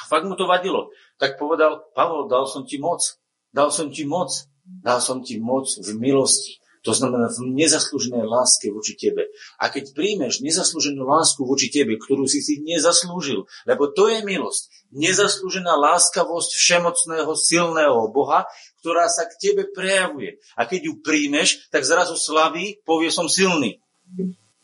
fakt 0.07 0.25
mu 0.25 0.39
to 0.39 0.47
vadilo, 0.47 0.95
tak 1.21 1.37
povedal, 1.37 1.91
Pavol, 1.93 2.31
dal 2.31 2.47
som 2.47 2.63
ti 2.65 2.79
moc, 2.79 3.03
dal 3.53 3.69
som 3.75 3.91
ti 3.93 4.07
moc, 4.07 4.31
dal 4.63 4.99
som 5.03 5.23
ti 5.23 5.39
moc 5.39 5.67
v 5.79 5.91
milosti. 5.99 6.63
To 6.87 6.95
znamená 6.95 7.27
v 7.35 7.51
nezaslúženej 7.51 8.23
láske 8.23 8.71
voči 8.71 8.95
tebe. 8.95 9.35
A 9.59 9.75
keď 9.75 9.91
príjmeš 9.91 10.39
nezaslúženú 10.39 11.03
lásku 11.03 11.43
voči 11.43 11.67
tebe, 11.67 11.99
ktorú 11.99 12.31
si 12.31 12.39
si 12.39 12.63
nezaslúžil, 12.63 13.43
lebo 13.67 13.91
to 13.91 14.07
je 14.07 14.23
milosť, 14.23 14.71
nezaslúžená 14.95 15.75
láskavosť 15.75 16.55
všemocného, 16.55 17.35
silného 17.35 18.07
Boha, 18.15 18.47
ktorá 18.79 19.11
sa 19.11 19.27
k 19.27 19.35
tebe 19.35 19.67
prejavuje. 19.67 20.39
A 20.55 20.63
keď 20.63 20.95
ju 20.95 21.03
príjmeš, 21.03 21.67
tak 21.75 21.83
zrazu 21.83 22.15
slaví, 22.15 22.79
povie 22.87 23.11
som 23.11 23.27
silný. 23.27 23.83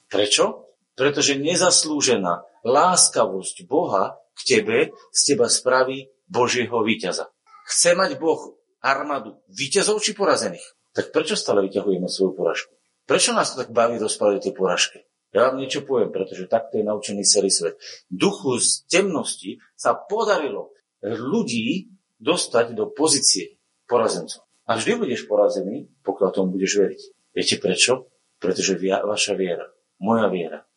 Prečo? 0.07 0.71
Pretože 0.95 1.35
nezaslúžená 1.43 2.47
láskavosť 2.63 3.67
Boha 3.67 4.15
k 4.33 4.41
tebe 4.47 4.93
z 5.13 5.21
teba 5.33 5.47
spraví 5.49 6.09
Božieho 6.29 6.81
víťaza. 6.85 7.29
Chce 7.69 7.95
mať 7.95 8.19
Boh 8.19 8.57
armádu 8.83 9.39
víťazov 9.49 10.03
či 10.03 10.17
porazených? 10.17 10.65
tak 10.93 11.11
prečo 11.11 11.35
stále 11.35 11.65
vyťahujeme 11.67 12.07
svoju 12.07 12.33
poražku? 12.37 12.73
Prečo 13.09 13.33
nás 13.33 13.53
to 13.53 13.65
tak 13.65 13.73
baví 13.73 13.99
rozprávať 13.99 14.35
o 14.39 14.45
tej 14.45 14.55
poražke? 14.55 14.99
Ja 15.33 15.49
vám 15.49 15.65
niečo 15.65 15.89
poviem, 15.89 16.13
pretože 16.13 16.45
takto 16.45 16.77
je 16.77 16.85
naučený 16.85 17.25
celý 17.25 17.49
svet. 17.49 17.81
Duchu 18.13 18.61
z 18.61 18.85
temnosti 18.85 19.65
sa 19.73 19.97
podarilo 19.97 20.77
ľudí 21.01 21.89
dostať 22.21 22.77
do 22.77 22.93
pozície 22.93 23.57
porazencov. 23.89 24.45
A 24.69 24.77
vždy 24.77 25.01
budeš 25.01 25.25
porazený, 25.25 25.89
pokiaľ 26.05 26.29
tomu 26.31 26.61
budeš 26.61 26.79
veriť. 26.79 27.03
Viete 27.33 27.57
prečo? 27.59 28.13
Pretože 28.37 28.77
via, 28.77 29.01
vaša 29.01 29.33
viera, 29.33 29.65
moja 29.99 30.29
viera, 30.29 30.69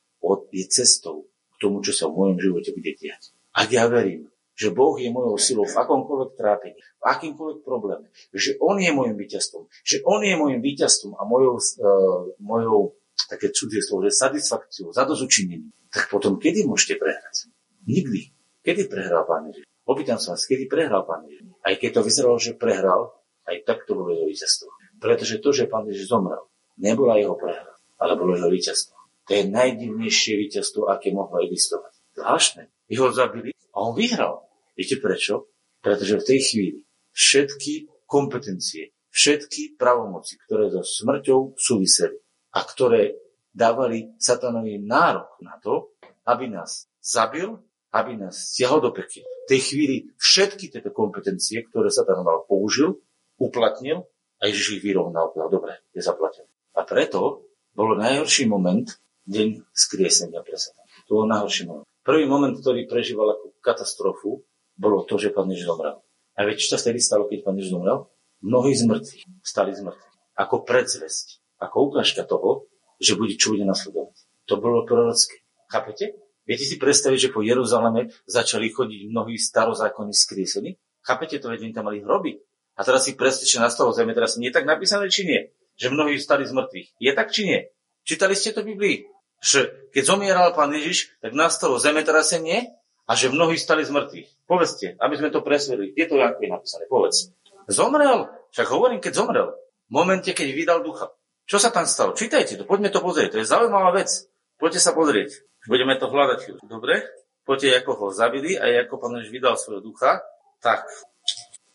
je 0.56 0.66
cestou 0.72 1.28
k 1.28 1.56
tomu, 1.60 1.84
čo 1.84 1.92
sa 1.92 2.08
v 2.08 2.16
mojom 2.18 2.38
živote 2.40 2.72
bude 2.72 2.96
diať. 2.96 3.35
Ak 3.56 3.72
ja 3.72 3.88
verím, 3.88 4.28
že 4.56 4.72
Boh 4.72 5.00
je 5.00 5.08
mojou 5.08 5.40
silou 5.40 5.64
v 5.64 5.76
akomkoľvek 5.80 6.32
trápení, 6.36 6.80
v 6.80 7.04
akýmkoľvek 7.04 7.60
probléme, 7.64 8.08
že 8.36 8.60
On 8.60 8.76
je 8.76 8.92
môjim 8.92 9.16
víťazstvom, 9.16 9.68
že 9.84 10.04
On 10.04 10.20
je 10.20 10.36
môjim 10.36 10.60
víťazstvom 10.60 11.16
a 11.16 11.24
mojou, 11.24 11.56
uh, 11.60 12.36
mojou 12.40 13.00
také 13.32 13.52
cudzie 13.52 13.80
slovo, 13.80 14.08
že 14.08 14.16
satisfakciou, 14.16 14.92
zadozučinením, 14.92 15.72
tak 15.88 16.12
potom 16.12 16.36
kedy 16.36 16.68
môžete 16.68 17.00
prehrať? 17.00 17.48
Nikdy. 17.88 18.36
Kedy 18.66 18.92
prehral 18.92 19.24
Pán 19.24 19.48
Ježiš? 19.52 19.64
Opýtam 19.88 20.20
sa 20.20 20.36
vás, 20.36 20.44
kedy 20.44 20.68
prehral 20.68 21.08
Pán 21.08 21.24
Ježiš? 21.24 21.56
Aj 21.64 21.76
keď 21.80 21.90
to 21.96 22.02
vyzeralo, 22.04 22.36
že 22.36 22.60
prehral, 22.60 23.16
aj 23.48 23.64
tak 23.64 23.88
to 23.88 23.96
bolo 23.96 24.12
jeho 24.12 24.28
víťazstvo. 24.28 24.68
Pretože 25.00 25.40
to, 25.40 25.50
že 25.56 25.72
Pán 25.72 25.88
Ježiš 25.88 26.12
zomrel, 26.12 26.44
nebola 26.76 27.16
jeho 27.16 27.40
prehra, 27.40 27.72
ale 28.02 28.20
bolo 28.20 28.36
jeho 28.36 28.52
víťazstvo. 28.52 28.96
To 29.26 29.32
je 29.32 29.44
najdivnejšie 29.48 30.34
víťazstvo, 30.38 30.92
aké 30.92 31.16
mohlo 31.16 31.40
existovať. 31.46 31.95
Zvláštne. 32.16 32.72
Jeho 32.88 33.12
zabili 33.12 33.52
a 33.76 33.78
on 33.84 33.94
vyhral. 33.94 34.48
Viete 34.74 34.98
prečo? 35.04 35.52
Pretože 35.84 36.24
v 36.24 36.28
tej 36.28 36.40
chvíli 36.42 36.80
všetky 37.12 38.06
kompetencie, 38.08 38.96
všetky 39.12 39.76
pravomoci, 39.76 40.40
ktoré 40.48 40.72
so 40.72 40.82
smrťou 40.84 41.60
súviseli 41.60 42.20
a 42.56 42.60
ktoré 42.64 43.16
dávali 43.56 44.16
satanovi 44.20 44.80
nárok 44.84 45.40
na 45.40 45.56
to, 45.60 45.96
aby 46.28 46.52
nás 46.52 46.92
zabil, 47.00 47.56
aby 47.96 48.20
nás 48.20 48.52
stiahol 48.52 48.84
do 48.84 48.92
peky. 48.92 49.24
V 49.24 49.48
tej 49.48 49.62
chvíli 49.62 49.96
všetky 50.20 50.74
tieto 50.74 50.92
kompetencie, 50.92 51.64
ktoré 51.70 51.88
Satan 51.88 52.26
mal 52.26 52.44
použil, 52.44 53.00
uplatnil 53.40 54.04
a 54.42 54.52
Ježiš 54.52 54.82
ich 54.82 54.84
vyrovnal. 54.84 55.32
Dobre, 55.32 55.80
je 55.96 56.04
zaplatené. 56.04 56.50
A 56.76 56.84
preto 56.84 57.48
bol 57.72 57.96
najhorší 57.96 58.52
moment 58.52 58.90
deň 59.30 59.64
skriesenia 59.72 60.44
pre 60.44 60.60
Satan. 60.60 60.84
To 61.08 61.24
bol 61.24 61.28
najhorší 61.30 61.64
moment. 61.72 61.88
Prvý 62.06 62.30
moment, 62.30 62.54
ktorý 62.54 62.86
prežíval 62.86 63.34
ako 63.34 63.58
katastrofu, 63.66 64.46
bolo 64.78 65.02
to, 65.10 65.18
že 65.18 65.34
pán 65.34 65.50
Ježiš 65.50 65.74
zomrel. 65.74 65.98
A 66.38 66.46
viete, 66.46 66.62
čo 66.62 66.78
sa 66.78 66.80
vtedy 66.80 67.02
stalo, 67.02 67.26
keď 67.26 67.42
pán 67.42 67.58
Ježiš 67.58 67.74
zomrel? 67.74 68.06
Mnohí 68.46 68.78
z 68.78 68.86
mŕtvych 68.86 69.24
stali 69.42 69.74
z 69.74 69.82
mŕtvych. 69.82 70.14
Ako 70.38 70.62
predzvesť, 70.62 71.42
ako 71.58 71.90
ukážka 71.90 72.22
toho, 72.22 72.70
že 73.02 73.18
bude, 73.18 73.34
čo 73.34 73.58
bude 73.58 73.66
nasledovať. 73.66 74.22
To 74.46 74.62
bolo 74.62 74.86
prorocké. 74.86 75.42
Chápete? 75.66 76.14
Viete 76.46 76.62
si 76.62 76.78
predstaviť, 76.78 77.20
že 77.26 77.34
po 77.34 77.42
Jeruzaleme 77.42 78.14
začali 78.30 78.70
chodiť 78.70 79.10
mnohí 79.10 79.42
starozákonní 79.42 80.14
skriesení? 80.14 80.78
Chápete 81.02 81.42
to, 81.42 81.50
veď 81.50 81.74
tam 81.74 81.90
mali 81.90 82.06
hroby. 82.06 82.38
A 82.78 82.86
teraz 82.86 83.10
si 83.10 83.18
predstavte, 83.18 83.50
že 83.50 83.58
nastalo 83.58 83.90
zeme, 83.98 84.14
teraz 84.14 84.38
nie 84.38 84.54
tak 84.54 84.70
napísané, 84.70 85.10
či 85.10 85.26
nie? 85.26 85.42
Že 85.82 85.98
mnohí 85.98 86.22
stali 86.22 86.46
z 86.46 86.54
mŕtvych. 86.54 86.88
Je 87.02 87.12
tak, 87.18 87.34
či 87.34 87.50
nie? 87.50 87.60
Čítali 88.06 88.38
ste 88.38 88.54
to 88.54 88.62
v 88.62 88.78
Biblii? 88.78 88.98
Že 89.46 89.94
keď 89.94 90.04
zomieral 90.10 90.58
pán 90.58 90.74
Ježiš, 90.74 91.14
tak 91.22 91.38
nastalo 91.38 91.78
zemetrasenie 91.78 92.74
a 93.06 93.14
že 93.14 93.30
mnohí 93.30 93.62
stali 93.62 93.86
z 93.86 93.94
mŕtvych. 93.94 94.30
Povedzte, 94.50 94.98
aby 94.98 95.14
sme 95.14 95.30
to 95.30 95.46
presvedli. 95.46 95.94
Je 95.94 96.10
to 96.10 96.18
ako 96.18 96.42
je 96.42 96.50
napísané? 96.50 96.84
Povedz. 96.90 97.30
Zomrel. 97.70 98.26
Však 98.50 98.68
hovorím, 98.74 98.98
keď 98.98 99.14
zomrel. 99.22 99.54
V 99.86 99.92
momente, 99.94 100.34
keď 100.34 100.48
vydal 100.50 100.80
ducha. 100.82 101.14
Čo 101.46 101.62
sa 101.62 101.70
tam 101.70 101.86
stalo? 101.86 102.18
Čítajte 102.18 102.58
to, 102.58 102.66
poďme 102.66 102.90
to 102.90 103.06
pozrieť. 103.06 103.38
To 103.38 103.42
je 103.42 103.46
zaujímavá 103.46 103.94
vec. 103.94 104.10
Poďte 104.58 104.82
sa 104.82 104.98
pozrieť. 104.98 105.46
Budeme 105.70 105.94
to 106.02 106.10
hľadať. 106.10 106.66
Dobre? 106.66 107.06
Poďte, 107.46 107.86
ako 107.86 107.92
ho 107.94 108.08
zabili 108.10 108.58
a 108.58 108.66
ako 108.82 108.98
pán 108.98 109.22
už 109.22 109.30
vydal 109.30 109.54
svojho 109.54 109.86
ducha. 109.86 110.26
Tak. 110.66 110.90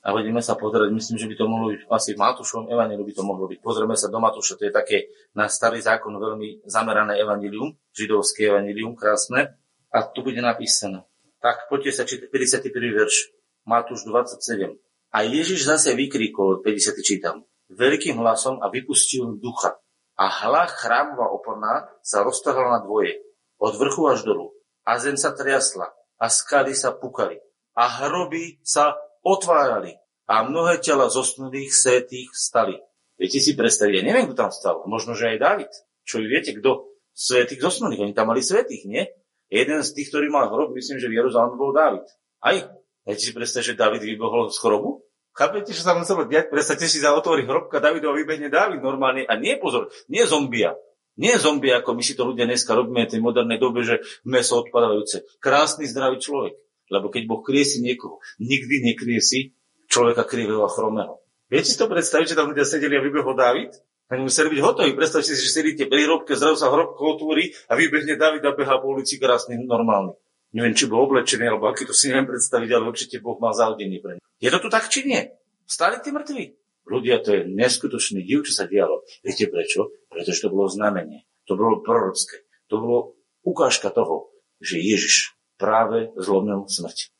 A 0.00 0.16
budeme 0.16 0.40
sa 0.40 0.56
pozrieť, 0.56 0.88
myslím, 0.96 1.20
že 1.20 1.28
by 1.28 1.34
to 1.36 1.44
mohlo 1.44 1.66
byť 1.76 1.80
asi 1.92 2.16
v 2.16 2.22
Matúšovom 2.24 2.72
evaníliu 2.72 3.04
by 3.04 3.14
to 3.20 3.24
mohlo 3.24 3.44
byť. 3.44 3.58
Pozrieme 3.60 3.92
sa 4.00 4.08
do 4.08 4.16
Matúša, 4.16 4.56
to 4.56 4.64
je 4.64 4.72
také 4.72 5.12
na 5.36 5.44
starý 5.44 5.84
zákon 5.84 6.16
veľmi 6.16 6.64
zamerané 6.64 7.20
evanílium, 7.20 7.76
židovské 7.92 8.48
evanílium, 8.48 8.96
krásne. 8.96 9.60
A 9.92 10.08
tu 10.08 10.24
bude 10.24 10.40
napísané. 10.40 11.04
Tak 11.44 11.68
poďte 11.68 12.00
sa 12.00 12.02
čítať 12.08 12.32
51. 12.32 12.72
verš, 12.96 13.36
Matúš 13.68 14.08
27. 14.08 14.80
A 15.12 15.18
Ježiš 15.26 15.68
zase 15.68 15.92
vykríkol, 15.92 16.64
50. 16.64 16.96
čítam, 17.04 17.44
veľkým 17.68 18.16
hlasom 18.16 18.62
a 18.64 18.72
vypustil 18.72 19.36
ducha. 19.36 19.76
A 20.16 20.28
hla 20.28 20.64
chrámová 20.64 21.28
oporná 21.28 21.92
sa 22.00 22.24
roztrhla 22.24 22.78
na 22.78 22.80
dvoje, 22.80 23.20
od 23.60 23.76
vrchu 23.76 24.08
až 24.08 24.24
dolu. 24.24 24.56
A 24.88 24.96
zem 24.96 25.20
sa 25.20 25.36
triasla, 25.36 25.92
a 26.16 26.26
skaly 26.28 26.72
sa 26.72 26.92
pukali, 26.96 27.36
a 27.76 27.84
hroby 28.04 28.60
sa 28.64 28.96
otvárali, 29.24 30.00
a 30.30 30.46
mnohé 30.46 30.78
tela 30.78 31.10
zosnulých 31.10 31.74
svetých 31.74 32.30
stali. 32.30 32.78
Viete 33.18 33.42
si 33.42 33.58
predstaviť, 33.58 33.98
ja 33.98 34.04
neviem, 34.06 34.30
kto 34.30 34.38
tam 34.38 34.54
stal, 34.54 34.86
možno, 34.86 35.18
že 35.18 35.34
aj 35.34 35.42
David. 35.42 35.72
Čo 36.06 36.22
vy 36.22 36.26
viete, 36.30 36.54
kto? 36.54 36.86
Svetých 37.10 37.58
zosnulých, 37.58 38.00
oni 38.06 38.14
tam 38.14 38.30
mali 38.30 38.38
svetých, 38.38 38.86
nie? 38.86 39.10
Jeden 39.50 39.82
z 39.82 39.90
tých, 39.90 40.14
ktorý 40.14 40.30
mal 40.30 40.46
hrob, 40.46 40.70
myslím, 40.78 41.02
že 41.02 41.10
v 41.10 41.18
Jeruzaleme 41.18 41.58
bol 41.58 41.74
David. 41.74 42.06
Aj. 42.38 42.56
Viete 43.02 43.22
si 43.26 43.34
predstaviť, 43.34 43.74
že 43.74 43.80
David 43.80 44.06
vybohol 44.06 44.54
z 44.54 44.56
chorobu? 44.62 45.02
Chápete, 45.34 45.74
čo 45.74 45.82
sa 45.82 45.98
muselo 45.98 46.30
diať? 46.30 46.46
Predstavte 46.46 46.86
si, 46.86 47.02
za 47.02 47.10
otvorí 47.10 47.42
hrobka 47.42 47.82
Davidova 47.82 48.14
vybehne 48.14 48.46
David 48.46 48.78
normálne. 48.78 49.26
A 49.26 49.34
nie 49.34 49.58
pozor, 49.58 49.90
nie 50.06 50.22
zombia. 50.22 50.78
Nie 51.18 51.36
zombia, 51.42 51.82
ako 51.82 51.98
my 51.98 52.02
si 52.06 52.14
to 52.14 52.22
ľudia 52.22 52.46
dneska 52.46 52.70
robíme 52.70 53.04
v 53.04 53.12
tej 53.18 53.20
modernej 53.20 53.58
dobe, 53.58 53.82
že 53.82 53.98
meso 54.22 54.62
odpadajúce. 54.62 55.26
Krásny, 55.42 55.90
zdravý 55.90 56.22
človek. 56.22 56.54
Lebo 56.90 57.06
keď 57.08 57.22
Boh 57.30 57.40
kriesi 57.40 57.78
niekoho, 57.78 58.18
nikdy 58.42 58.82
nekriesi 58.82 59.54
človeka 59.86 60.26
krivého 60.26 60.66
a 60.66 60.70
chromého. 60.70 61.22
Viete 61.46 61.70
si 61.70 61.78
to 61.78 61.90
predstaviť, 61.90 62.34
že 62.34 62.38
tam 62.38 62.50
ľudia 62.50 62.66
sedeli 62.66 62.98
a 62.98 63.02
vybehol 63.02 63.34
David? 63.34 63.74
Oni 64.10 64.26
museli 64.26 64.50
byť 64.50 64.60
hotoví. 64.62 64.90
Predstavte 64.98 65.30
si, 65.30 65.38
že 65.38 65.54
sedíte 65.54 65.86
pri 65.86 66.06
hrobke, 66.06 66.34
zrazu 66.34 66.58
sa 66.58 66.70
hrobko 66.70 67.14
otvorí 67.14 67.54
a 67.70 67.78
vybehne 67.78 68.18
David 68.18 68.42
a 68.42 68.54
behá 68.54 68.82
po 68.82 68.90
ulici 68.90 69.22
krásny, 69.22 69.54
normálny. 69.62 70.18
Neviem, 70.50 70.74
či 70.74 70.90
bol 70.90 71.06
oblečený, 71.06 71.46
alebo 71.46 71.70
aký 71.70 71.86
to 71.86 71.94
si 71.94 72.10
neviem 72.10 72.26
predstaviť, 72.26 72.70
ale 72.74 72.90
určite 72.90 73.22
Boh 73.22 73.38
mal 73.38 73.54
zaudený 73.54 74.02
pre 74.02 74.18
ne. 74.18 74.22
Je 74.42 74.50
to 74.50 74.58
tu 74.58 74.66
tak, 74.66 74.90
či 74.90 75.06
nie? 75.06 75.30
Stali 75.62 76.02
tí 76.02 76.10
mŕtvi. 76.10 76.58
Ľudia, 76.90 77.22
to 77.22 77.38
je 77.38 77.40
neskutočný 77.46 78.26
div, 78.26 78.42
čo 78.42 78.50
sa 78.50 78.66
dialo. 78.66 79.06
Viete 79.22 79.46
prečo? 79.46 79.94
Pretože 80.10 80.42
to 80.42 80.50
bolo 80.50 80.66
znamenie. 80.66 81.22
To 81.46 81.54
bolo 81.54 81.78
prorocké. 81.78 82.42
To 82.66 82.82
bolo 82.82 82.98
ukážka 83.46 83.94
toho, 83.94 84.34
že 84.58 84.82
Ježiš 84.82 85.38
práve 85.60 86.08
zlomil 86.16 86.64
smrť. 86.64 87.12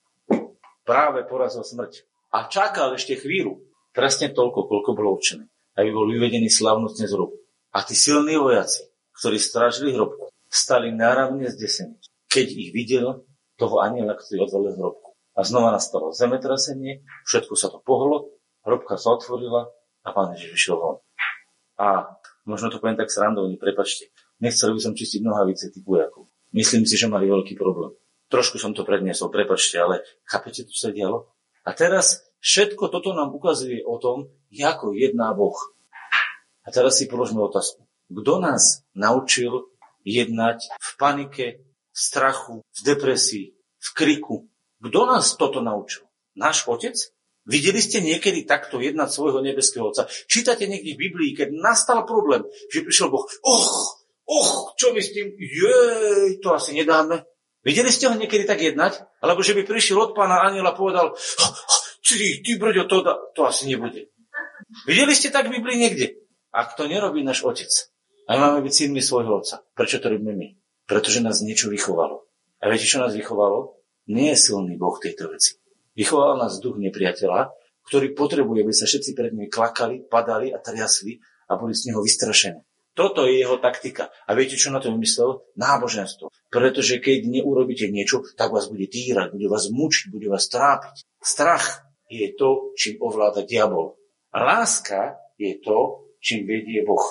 Práve 0.88 1.28
porazil 1.28 1.60
smrť. 1.60 2.08
A 2.32 2.48
čakal 2.48 2.96
ešte 2.96 3.20
chvíľu. 3.20 3.60
Presne 3.92 4.32
toľko, 4.32 4.70
koľko 4.70 4.90
bolo 4.96 5.18
určené 5.18 5.50
aby 5.80 5.88
bol 5.94 6.04
vyvedený 6.10 6.52
slavnostne 6.52 7.08
z 7.08 7.14
hrobu. 7.16 7.40
A 7.72 7.80
tí 7.86 7.96
silní 7.96 8.36
vojaci, 8.36 8.90
ktorí 9.16 9.38
strážili 9.38 9.94
hrobku, 9.96 10.28
stali 10.50 10.90
náravne 10.90 11.48
zdesení, 11.48 11.96
keď 12.26 12.46
ich 12.50 12.70
videl 12.74 13.24
toho 13.56 13.80
aniela, 13.80 14.18
ktorý 14.18 14.50
odvalil 14.50 14.74
hrobku. 14.76 15.16
A 15.38 15.46
znova 15.46 15.70
nastalo 15.70 16.10
zemetrasenie, 16.10 17.06
všetko 17.24 17.54
sa 17.54 17.70
to 17.70 17.78
pohlo, 17.80 18.34
hrobka 18.66 18.98
sa 18.98 19.14
otvorila 19.14 19.70
a 20.02 20.08
pán 20.10 20.34
Ježiš 20.34 20.50
vyšiel 20.52 20.76
von. 20.76 20.96
A 21.78 22.18
možno 22.44 22.68
to 22.68 22.82
poviem 22.82 22.98
tak 22.98 23.08
srandovne, 23.08 23.56
prepačte. 23.56 24.10
Nechcel 24.42 24.74
by 24.74 24.80
som 24.82 24.92
čistiť 24.92 25.22
nohavice 25.22 25.70
typu 25.70 25.96
vojakov. 25.96 26.28
Myslím 26.50 26.82
si, 26.82 26.98
že 26.98 27.06
mali 27.06 27.30
veľký 27.30 27.54
problém. 27.54 27.94
Trošku 28.30 28.62
som 28.62 28.70
to 28.72 28.86
predniesol, 28.86 29.28
prepačte, 29.28 29.76
ale 29.82 30.06
chápete, 30.22 30.64
čo 30.70 30.88
sa 30.88 30.90
dialo? 30.94 31.34
A 31.66 31.74
teraz 31.74 32.30
Všetko 32.40 32.88
toto 32.88 33.12
nám 33.12 33.36
ukazuje 33.36 33.84
o 33.84 34.00
tom, 34.00 34.32
ako 34.48 34.96
jedná 34.96 35.36
Boh. 35.36 35.56
A 36.64 36.68
teraz 36.72 36.96
si 36.96 37.04
položme 37.04 37.44
otázku. 37.44 37.84
Kto 38.08 38.40
nás 38.40 38.82
naučil 38.96 39.68
jednať 40.08 40.72
v 40.72 40.90
panike, 40.96 41.46
v 41.92 41.98
strachu, 42.00 42.64
v 42.64 42.80
depresii, 42.80 43.46
v 43.76 43.88
kriku. 43.92 44.48
Kto 44.80 45.00
nás 45.04 45.36
toto 45.36 45.60
naučil? 45.60 46.08
Náš 46.32 46.64
otec? 46.64 46.96
Videli 47.44 47.80
ste 47.84 48.00
niekedy 48.00 48.48
takto 48.48 48.80
jednať 48.80 49.08
svojho 49.12 49.44
nebeského 49.44 49.92
otca? 49.92 50.08
Čítate 50.08 50.64
niekde 50.64 50.96
v 50.96 51.02
Biblii, 51.08 51.30
keď 51.36 51.52
nastal 51.60 52.08
problém, 52.08 52.40
že 52.72 52.84
prišiel 52.84 53.12
Boh, 53.12 53.28
och, 53.28 53.64
och, 54.24 54.76
čo 54.80 54.96
my 54.96 55.00
s 55.00 55.12
tým, 55.12 55.28
jej, 55.36 56.40
to 56.40 56.56
asi 56.56 56.72
nedáme. 56.72 57.20
Videli 57.60 57.92
ste 57.92 58.08
ho 58.08 58.16
niekedy 58.16 58.48
tak 58.48 58.60
jednať? 58.64 59.04
Alebo 59.20 59.44
že 59.44 59.52
by 59.52 59.68
prišiel 59.68 60.00
od 60.00 60.16
pána 60.16 60.44
aniela 60.48 60.72
a 60.72 60.78
povedal, 60.78 61.12
ty, 62.04 62.40
ty 62.40 62.50
brďo, 62.56 62.88
to, 62.88 62.96
to 63.36 63.40
asi 63.44 63.68
nebude. 63.68 64.08
Videli 64.88 65.12
ste 65.12 65.28
tak 65.28 65.50
v 65.50 65.60
Biblii 65.60 65.76
niekde? 65.76 66.16
Ak 66.50 66.74
to 66.74 66.88
nerobí 66.88 67.20
náš 67.22 67.44
otec, 67.46 67.70
a 68.30 68.38
máme 68.38 68.62
byť 68.62 68.72
synmi 68.72 69.02
svojho 69.02 69.42
otca, 69.42 69.58
prečo 69.74 69.98
to 69.98 70.06
robíme 70.06 70.30
my? 70.38 70.54
Pretože 70.86 71.18
nás 71.18 71.42
niečo 71.42 71.66
vychovalo. 71.66 72.30
A 72.62 72.70
viete, 72.70 72.86
čo 72.86 73.02
nás 73.02 73.10
vychovalo? 73.10 73.82
Nie 74.06 74.38
je 74.38 74.50
silný 74.50 74.78
Boh 74.78 74.94
tejto 75.02 75.34
veci. 75.34 75.58
Vychoval 75.98 76.38
nás 76.38 76.62
duch 76.62 76.78
nepriateľa, 76.78 77.50
ktorý 77.90 78.14
potrebuje, 78.14 78.62
aby 78.62 78.74
sa 78.74 78.86
všetci 78.86 79.18
pred 79.18 79.34
ním 79.34 79.50
klakali, 79.50 80.06
padali 80.06 80.54
a 80.54 80.62
triasli 80.62 81.18
a 81.50 81.58
boli 81.58 81.74
z 81.74 81.90
neho 81.90 81.98
vystrašení. 82.06 82.62
Toto 82.94 83.24
je 83.24 83.38
jeho 83.38 83.56
taktika. 83.62 84.10
A 84.26 84.34
viete, 84.34 84.58
čo 84.58 84.74
na 84.74 84.82
to 84.82 84.90
vymyslel? 84.90 85.46
Náboženstvo. 85.54 86.34
Pretože 86.50 86.98
keď 86.98 87.30
neurobíte 87.30 87.86
niečo, 87.86 88.26
tak 88.34 88.50
vás 88.50 88.66
bude 88.66 88.90
týrať, 88.90 89.30
bude 89.30 89.46
vás 89.46 89.70
mučiť, 89.70 90.10
bude 90.10 90.26
vás 90.26 90.50
trápiť. 90.50 91.06
Strach 91.22 91.86
je 92.10 92.26
to, 92.34 92.74
čím 92.74 92.98
ovláda 92.98 93.46
diabol. 93.46 93.94
Láska 94.34 95.22
je 95.38 95.58
to, 95.62 96.10
čím 96.18 96.46
vedie 96.46 96.82
Boh. 96.82 97.02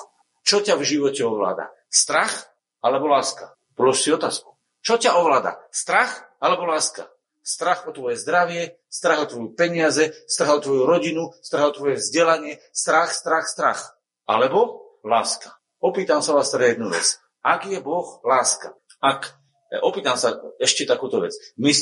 Čo 0.44 0.60
ťa 0.60 0.76
v 0.76 0.84
živote 0.84 1.24
ovláda? 1.24 1.72
Strach 1.88 2.52
alebo 2.84 3.08
láska? 3.08 3.56
Polož 3.76 4.04
si 4.04 4.12
otázku. 4.12 4.56
Čo 4.80 4.96
ťa 5.00 5.16
ovláda? 5.20 5.60
Strach 5.72 6.28
alebo 6.40 6.68
láska? 6.68 7.08
Strach 7.40 7.88
o 7.88 7.92
tvoje 7.92 8.20
zdravie, 8.20 8.76
strach 8.88 9.24
o 9.24 9.28
tvoju 9.28 9.56
peniaze, 9.56 10.12
strach 10.28 10.60
o 10.60 10.64
tvoju 10.64 10.84
rodinu, 10.84 11.32
strach 11.40 11.72
o 11.72 11.76
tvoje 11.76 11.96
vzdelanie, 11.96 12.60
strach, 12.72 13.12
strach, 13.12 13.48
strach. 13.48 13.96
Alebo 14.28 14.84
láska. 15.04 15.59
Opýtam 15.80 16.20
sa 16.20 16.36
vás 16.36 16.52
teda 16.52 16.76
jednu 16.76 16.92
vec. 16.92 17.16
Ak 17.40 17.64
je 17.64 17.80
Boh 17.80 18.20
láska? 18.20 18.76
Ak, 19.00 19.32
e, 19.72 19.80
opýtam 19.80 20.20
sa 20.20 20.36
ešte 20.60 20.84
takúto 20.84 21.24
vec. 21.24 21.32
My, 21.56 21.72
e, 21.72 21.80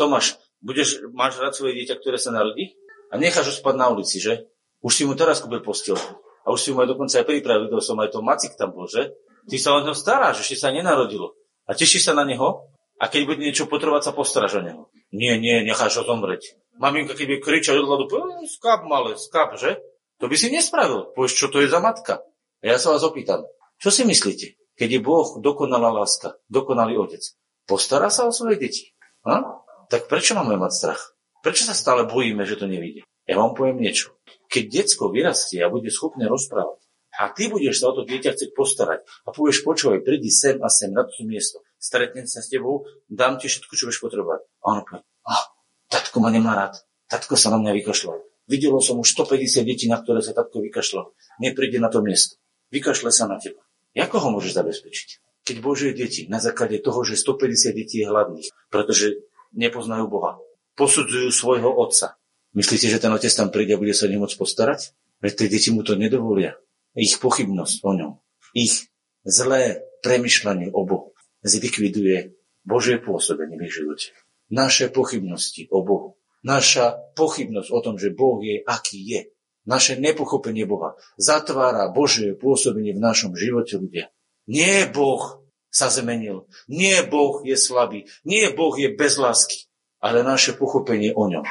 Tomáš, 0.00 0.40
budeš, 0.64 1.04
máš 1.12 1.36
rád 1.36 1.52
svoje 1.52 1.76
dieťa, 1.76 2.00
ktoré 2.00 2.16
sa 2.16 2.32
narodí? 2.32 2.72
A 3.12 3.20
necháš 3.20 3.52
ho 3.52 3.54
spať 3.54 3.74
na 3.76 3.92
ulici, 3.92 4.16
že? 4.16 4.48
Už 4.80 4.96
si 4.96 5.04
mu 5.04 5.12
teraz 5.12 5.44
kúpil 5.44 5.60
postielku. 5.60 6.24
A 6.44 6.56
už 6.56 6.60
si 6.60 6.72
mu 6.72 6.80
aj 6.80 6.96
dokonca 6.96 7.20
aj 7.20 7.28
pripravil, 7.28 7.68
videl 7.68 7.84
som 7.84 8.00
aj 8.00 8.16
to 8.16 8.24
Macik 8.24 8.56
tam 8.56 8.72
bol, 8.72 8.88
že? 8.88 9.12
Ty 9.44 9.56
sa 9.60 9.76
o 9.76 9.84
neho 9.84 9.92
staráš, 9.92 10.40
ešte 10.40 10.56
sa 10.64 10.72
nenarodilo. 10.72 11.36
A 11.68 11.76
tešíš 11.76 12.08
sa 12.08 12.12
na 12.16 12.24
neho? 12.24 12.72
A 12.96 13.12
keď 13.12 13.28
bude 13.28 13.44
niečo 13.44 13.68
potrebovať, 13.68 14.08
sa 14.08 14.12
postaráš 14.16 14.56
o 14.56 14.64
neho. 14.64 14.88
Nie, 15.12 15.36
nie, 15.36 15.60
necháš 15.68 16.00
ho 16.00 16.04
zomrieť. 16.08 16.56
Maminka, 16.80 17.12
keď 17.12 17.26
by 17.28 17.36
kričať 17.44 17.76
od 17.76 17.86
hladu, 17.86 18.08
skáp 18.48 18.88
malé, 18.88 19.20
skáp, 19.20 19.52
že? 19.60 19.84
To 20.20 20.32
by 20.32 20.36
si 20.40 20.48
nespravil. 20.48 21.12
Povieš, 21.12 21.36
čo 21.36 21.46
to 21.52 21.60
je 21.60 21.68
za 21.68 21.80
matka? 21.84 22.24
A 22.64 22.72
ja 22.72 22.80
sa 22.80 22.96
vás 22.96 23.04
opýtam, 23.04 23.44
čo 23.76 23.92
si 23.92 24.08
myslíte, 24.08 24.56
keď 24.72 24.88
je 24.96 25.00
Boh 25.04 25.36
dokonalá 25.36 25.92
láska, 25.92 26.40
dokonalý 26.48 26.96
otec? 26.96 27.20
Postará 27.68 28.08
sa 28.08 28.24
o 28.24 28.32
svoje 28.32 28.56
deti? 28.56 28.96
A? 29.20 29.60
Tak 29.92 30.08
prečo 30.08 30.32
máme 30.32 30.56
mať 30.56 30.72
strach? 30.72 31.12
Prečo 31.44 31.68
sa 31.68 31.76
stále 31.76 32.08
bojíme, 32.08 32.48
že 32.48 32.56
to 32.56 32.64
nevíde? 32.64 33.04
Ja 33.28 33.36
vám 33.36 33.52
poviem 33.52 33.84
niečo. 33.84 34.16
Keď 34.48 34.64
detsko 34.80 35.12
vyrastie 35.12 35.60
a 35.60 35.68
bude 35.68 35.92
schopné 35.92 36.24
rozprávať, 36.24 36.80
a 37.20 37.28
ty 37.36 37.52
budeš 37.52 37.84
sa 37.84 37.92
o 37.92 38.00
to 38.00 38.08
dieťa 38.08 38.32
chcieť 38.32 38.50
postarať 38.56 39.04
a 39.22 39.30
povieš, 39.30 39.60
počúvaj, 39.62 40.00
prídi 40.00 40.32
sem 40.32 40.56
a 40.64 40.72
sem 40.72 40.88
na 40.88 41.04
toto 41.04 41.22
miesto, 41.28 41.60
stretnem 41.76 42.24
sa 42.24 42.40
s 42.40 42.48
tebou, 42.48 42.88
dám 43.12 43.36
ti 43.36 43.46
všetko, 43.46 43.70
čo 43.76 43.86
budeš 43.86 44.00
potrebovať. 44.02 44.40
A 44.64 44.64
on 44.72 44.82
povie, 44.82 45.04
ah, 45.28 45.44
tatko 45.92 46.16
ma 46.18 46.32
nemá 46.32 46.56
rád, 46.56 46.80
tatko 47.06 47.36
sa 47.36 47.54
na 47.54 47.60
mňa 47.60 47.76
vykašľal. 47.76 48.18
Videlo 48.48 48.80
som 48.80 48.98
už 48.98 49.14
150 49.14 49.62
detí, 49.68 49.86
na 49.86 50.00
ktoré 50.00 50.24
sa 50.24 50.34
tatko 50.34 50.64
vykašľal. 50.64 51.12
Nepríde 51.38 51.78
na 51.78 51.92
to 51.92 52.02
miesto. 52.02 52.40
Vykašle 52.74 53.14
sa 53.14 53.30
na 53.30 53.38
teba. 53.38 53.62
Ako 53.94 54.18
ho 54.18 54.28
môžeš 54.34 54.58
zabezpečiť? 54.58 55.08
Keď 55.46 55.56
Božie 55.62 55.94
deti 55.94 56.26
na 56.26 56.42
základe 56.42 56.82
toho, 56.82 57.06
že 57.06 57.14
150 57.14 57.70
detí 57.70 58.02
je 58.02 58.10
hladných, 58.10 58.50
pretože 58.66 59.22
nepoznajú 59.54 60.10
Boha, 60.10 60.42
posudzujú 60.74 61.30
svojho 61.30 61.70
otca. 61.70 62.18
Myslíte, 62.58 62.90
že 62.90 62.98
ten 62.98 63.14
otec 63.14 63.30
tam 63.30 63.54
príde 63.54 63.78
a 63.78 63.80
bude 63.80 63.94
sa 63.94 64.10
nemôcť 64.10 64.34
postarať? 64.34 64.90
Veď 65.22 65.32
tie 65.38 65.48
deti 65.52 65.70
mu 65.70 65.86
to 65.86 65.94
nedovolia. 65.94 66.58
Ich 66.98 67.22
pochybnosť 67.22 67.86
o 67.86 67.90
ňom, 67.94 68.12
ich 68.58 68.90
zlé 69.22 69.86
premyšľanie 70.02 70.74
o 70.74 70.82
Bohu 70.82 71.14
zlikviduje 71.44 72.34
Božie 72.64 72.96
pôsobenie 72.98 73.60
v 73.60 73.68
ich 73.68 73.76
živote. 73.76 74.16
Naše 74.48 74.88
pochybnosti 74.88 75.68
o 75.68 75.84
Bohu, 75.84 76.16
naša 76.40 76.96
pochybnosť 77.14 77.68
o 77.70 77.78
tom, 77.84 77.94
že 78.00 78.12
Boh 78.12 78.40
je, 78.40 78.64
aký 78.64 78.98
je, 79.04 79.20
naše 79.64 79.96
nepochopenie 80.00 80.64
Boha 80.68 80.96
zatvára 81.16 81.88
Božie 81.92 82.36
pôsobenie 82.36 82.96
v 82.96 83.04
našom 83.04 83.36
živote 83.36 83.80
ľudia. 83.80 84.12
Nie 84.44 84.88
Boh 84.88 85.44
sa 85.72 85.90
zmenil, 85.90 86.46
nie 86.70 86.94
Boh 87.04 87.42
je 87.42 87.56
slabý, 87.56 88.06
nie 88.22 88.46
Boh 88.52 88.76
je 88.76 88.92
bez 88.92 89.18
lásky, 89.18 89.66
ale 89.98 90.22
naše 90.22 90.54
pochopenie 90.54 91.16
o 91.16 91.26
ňom 91.26 91.44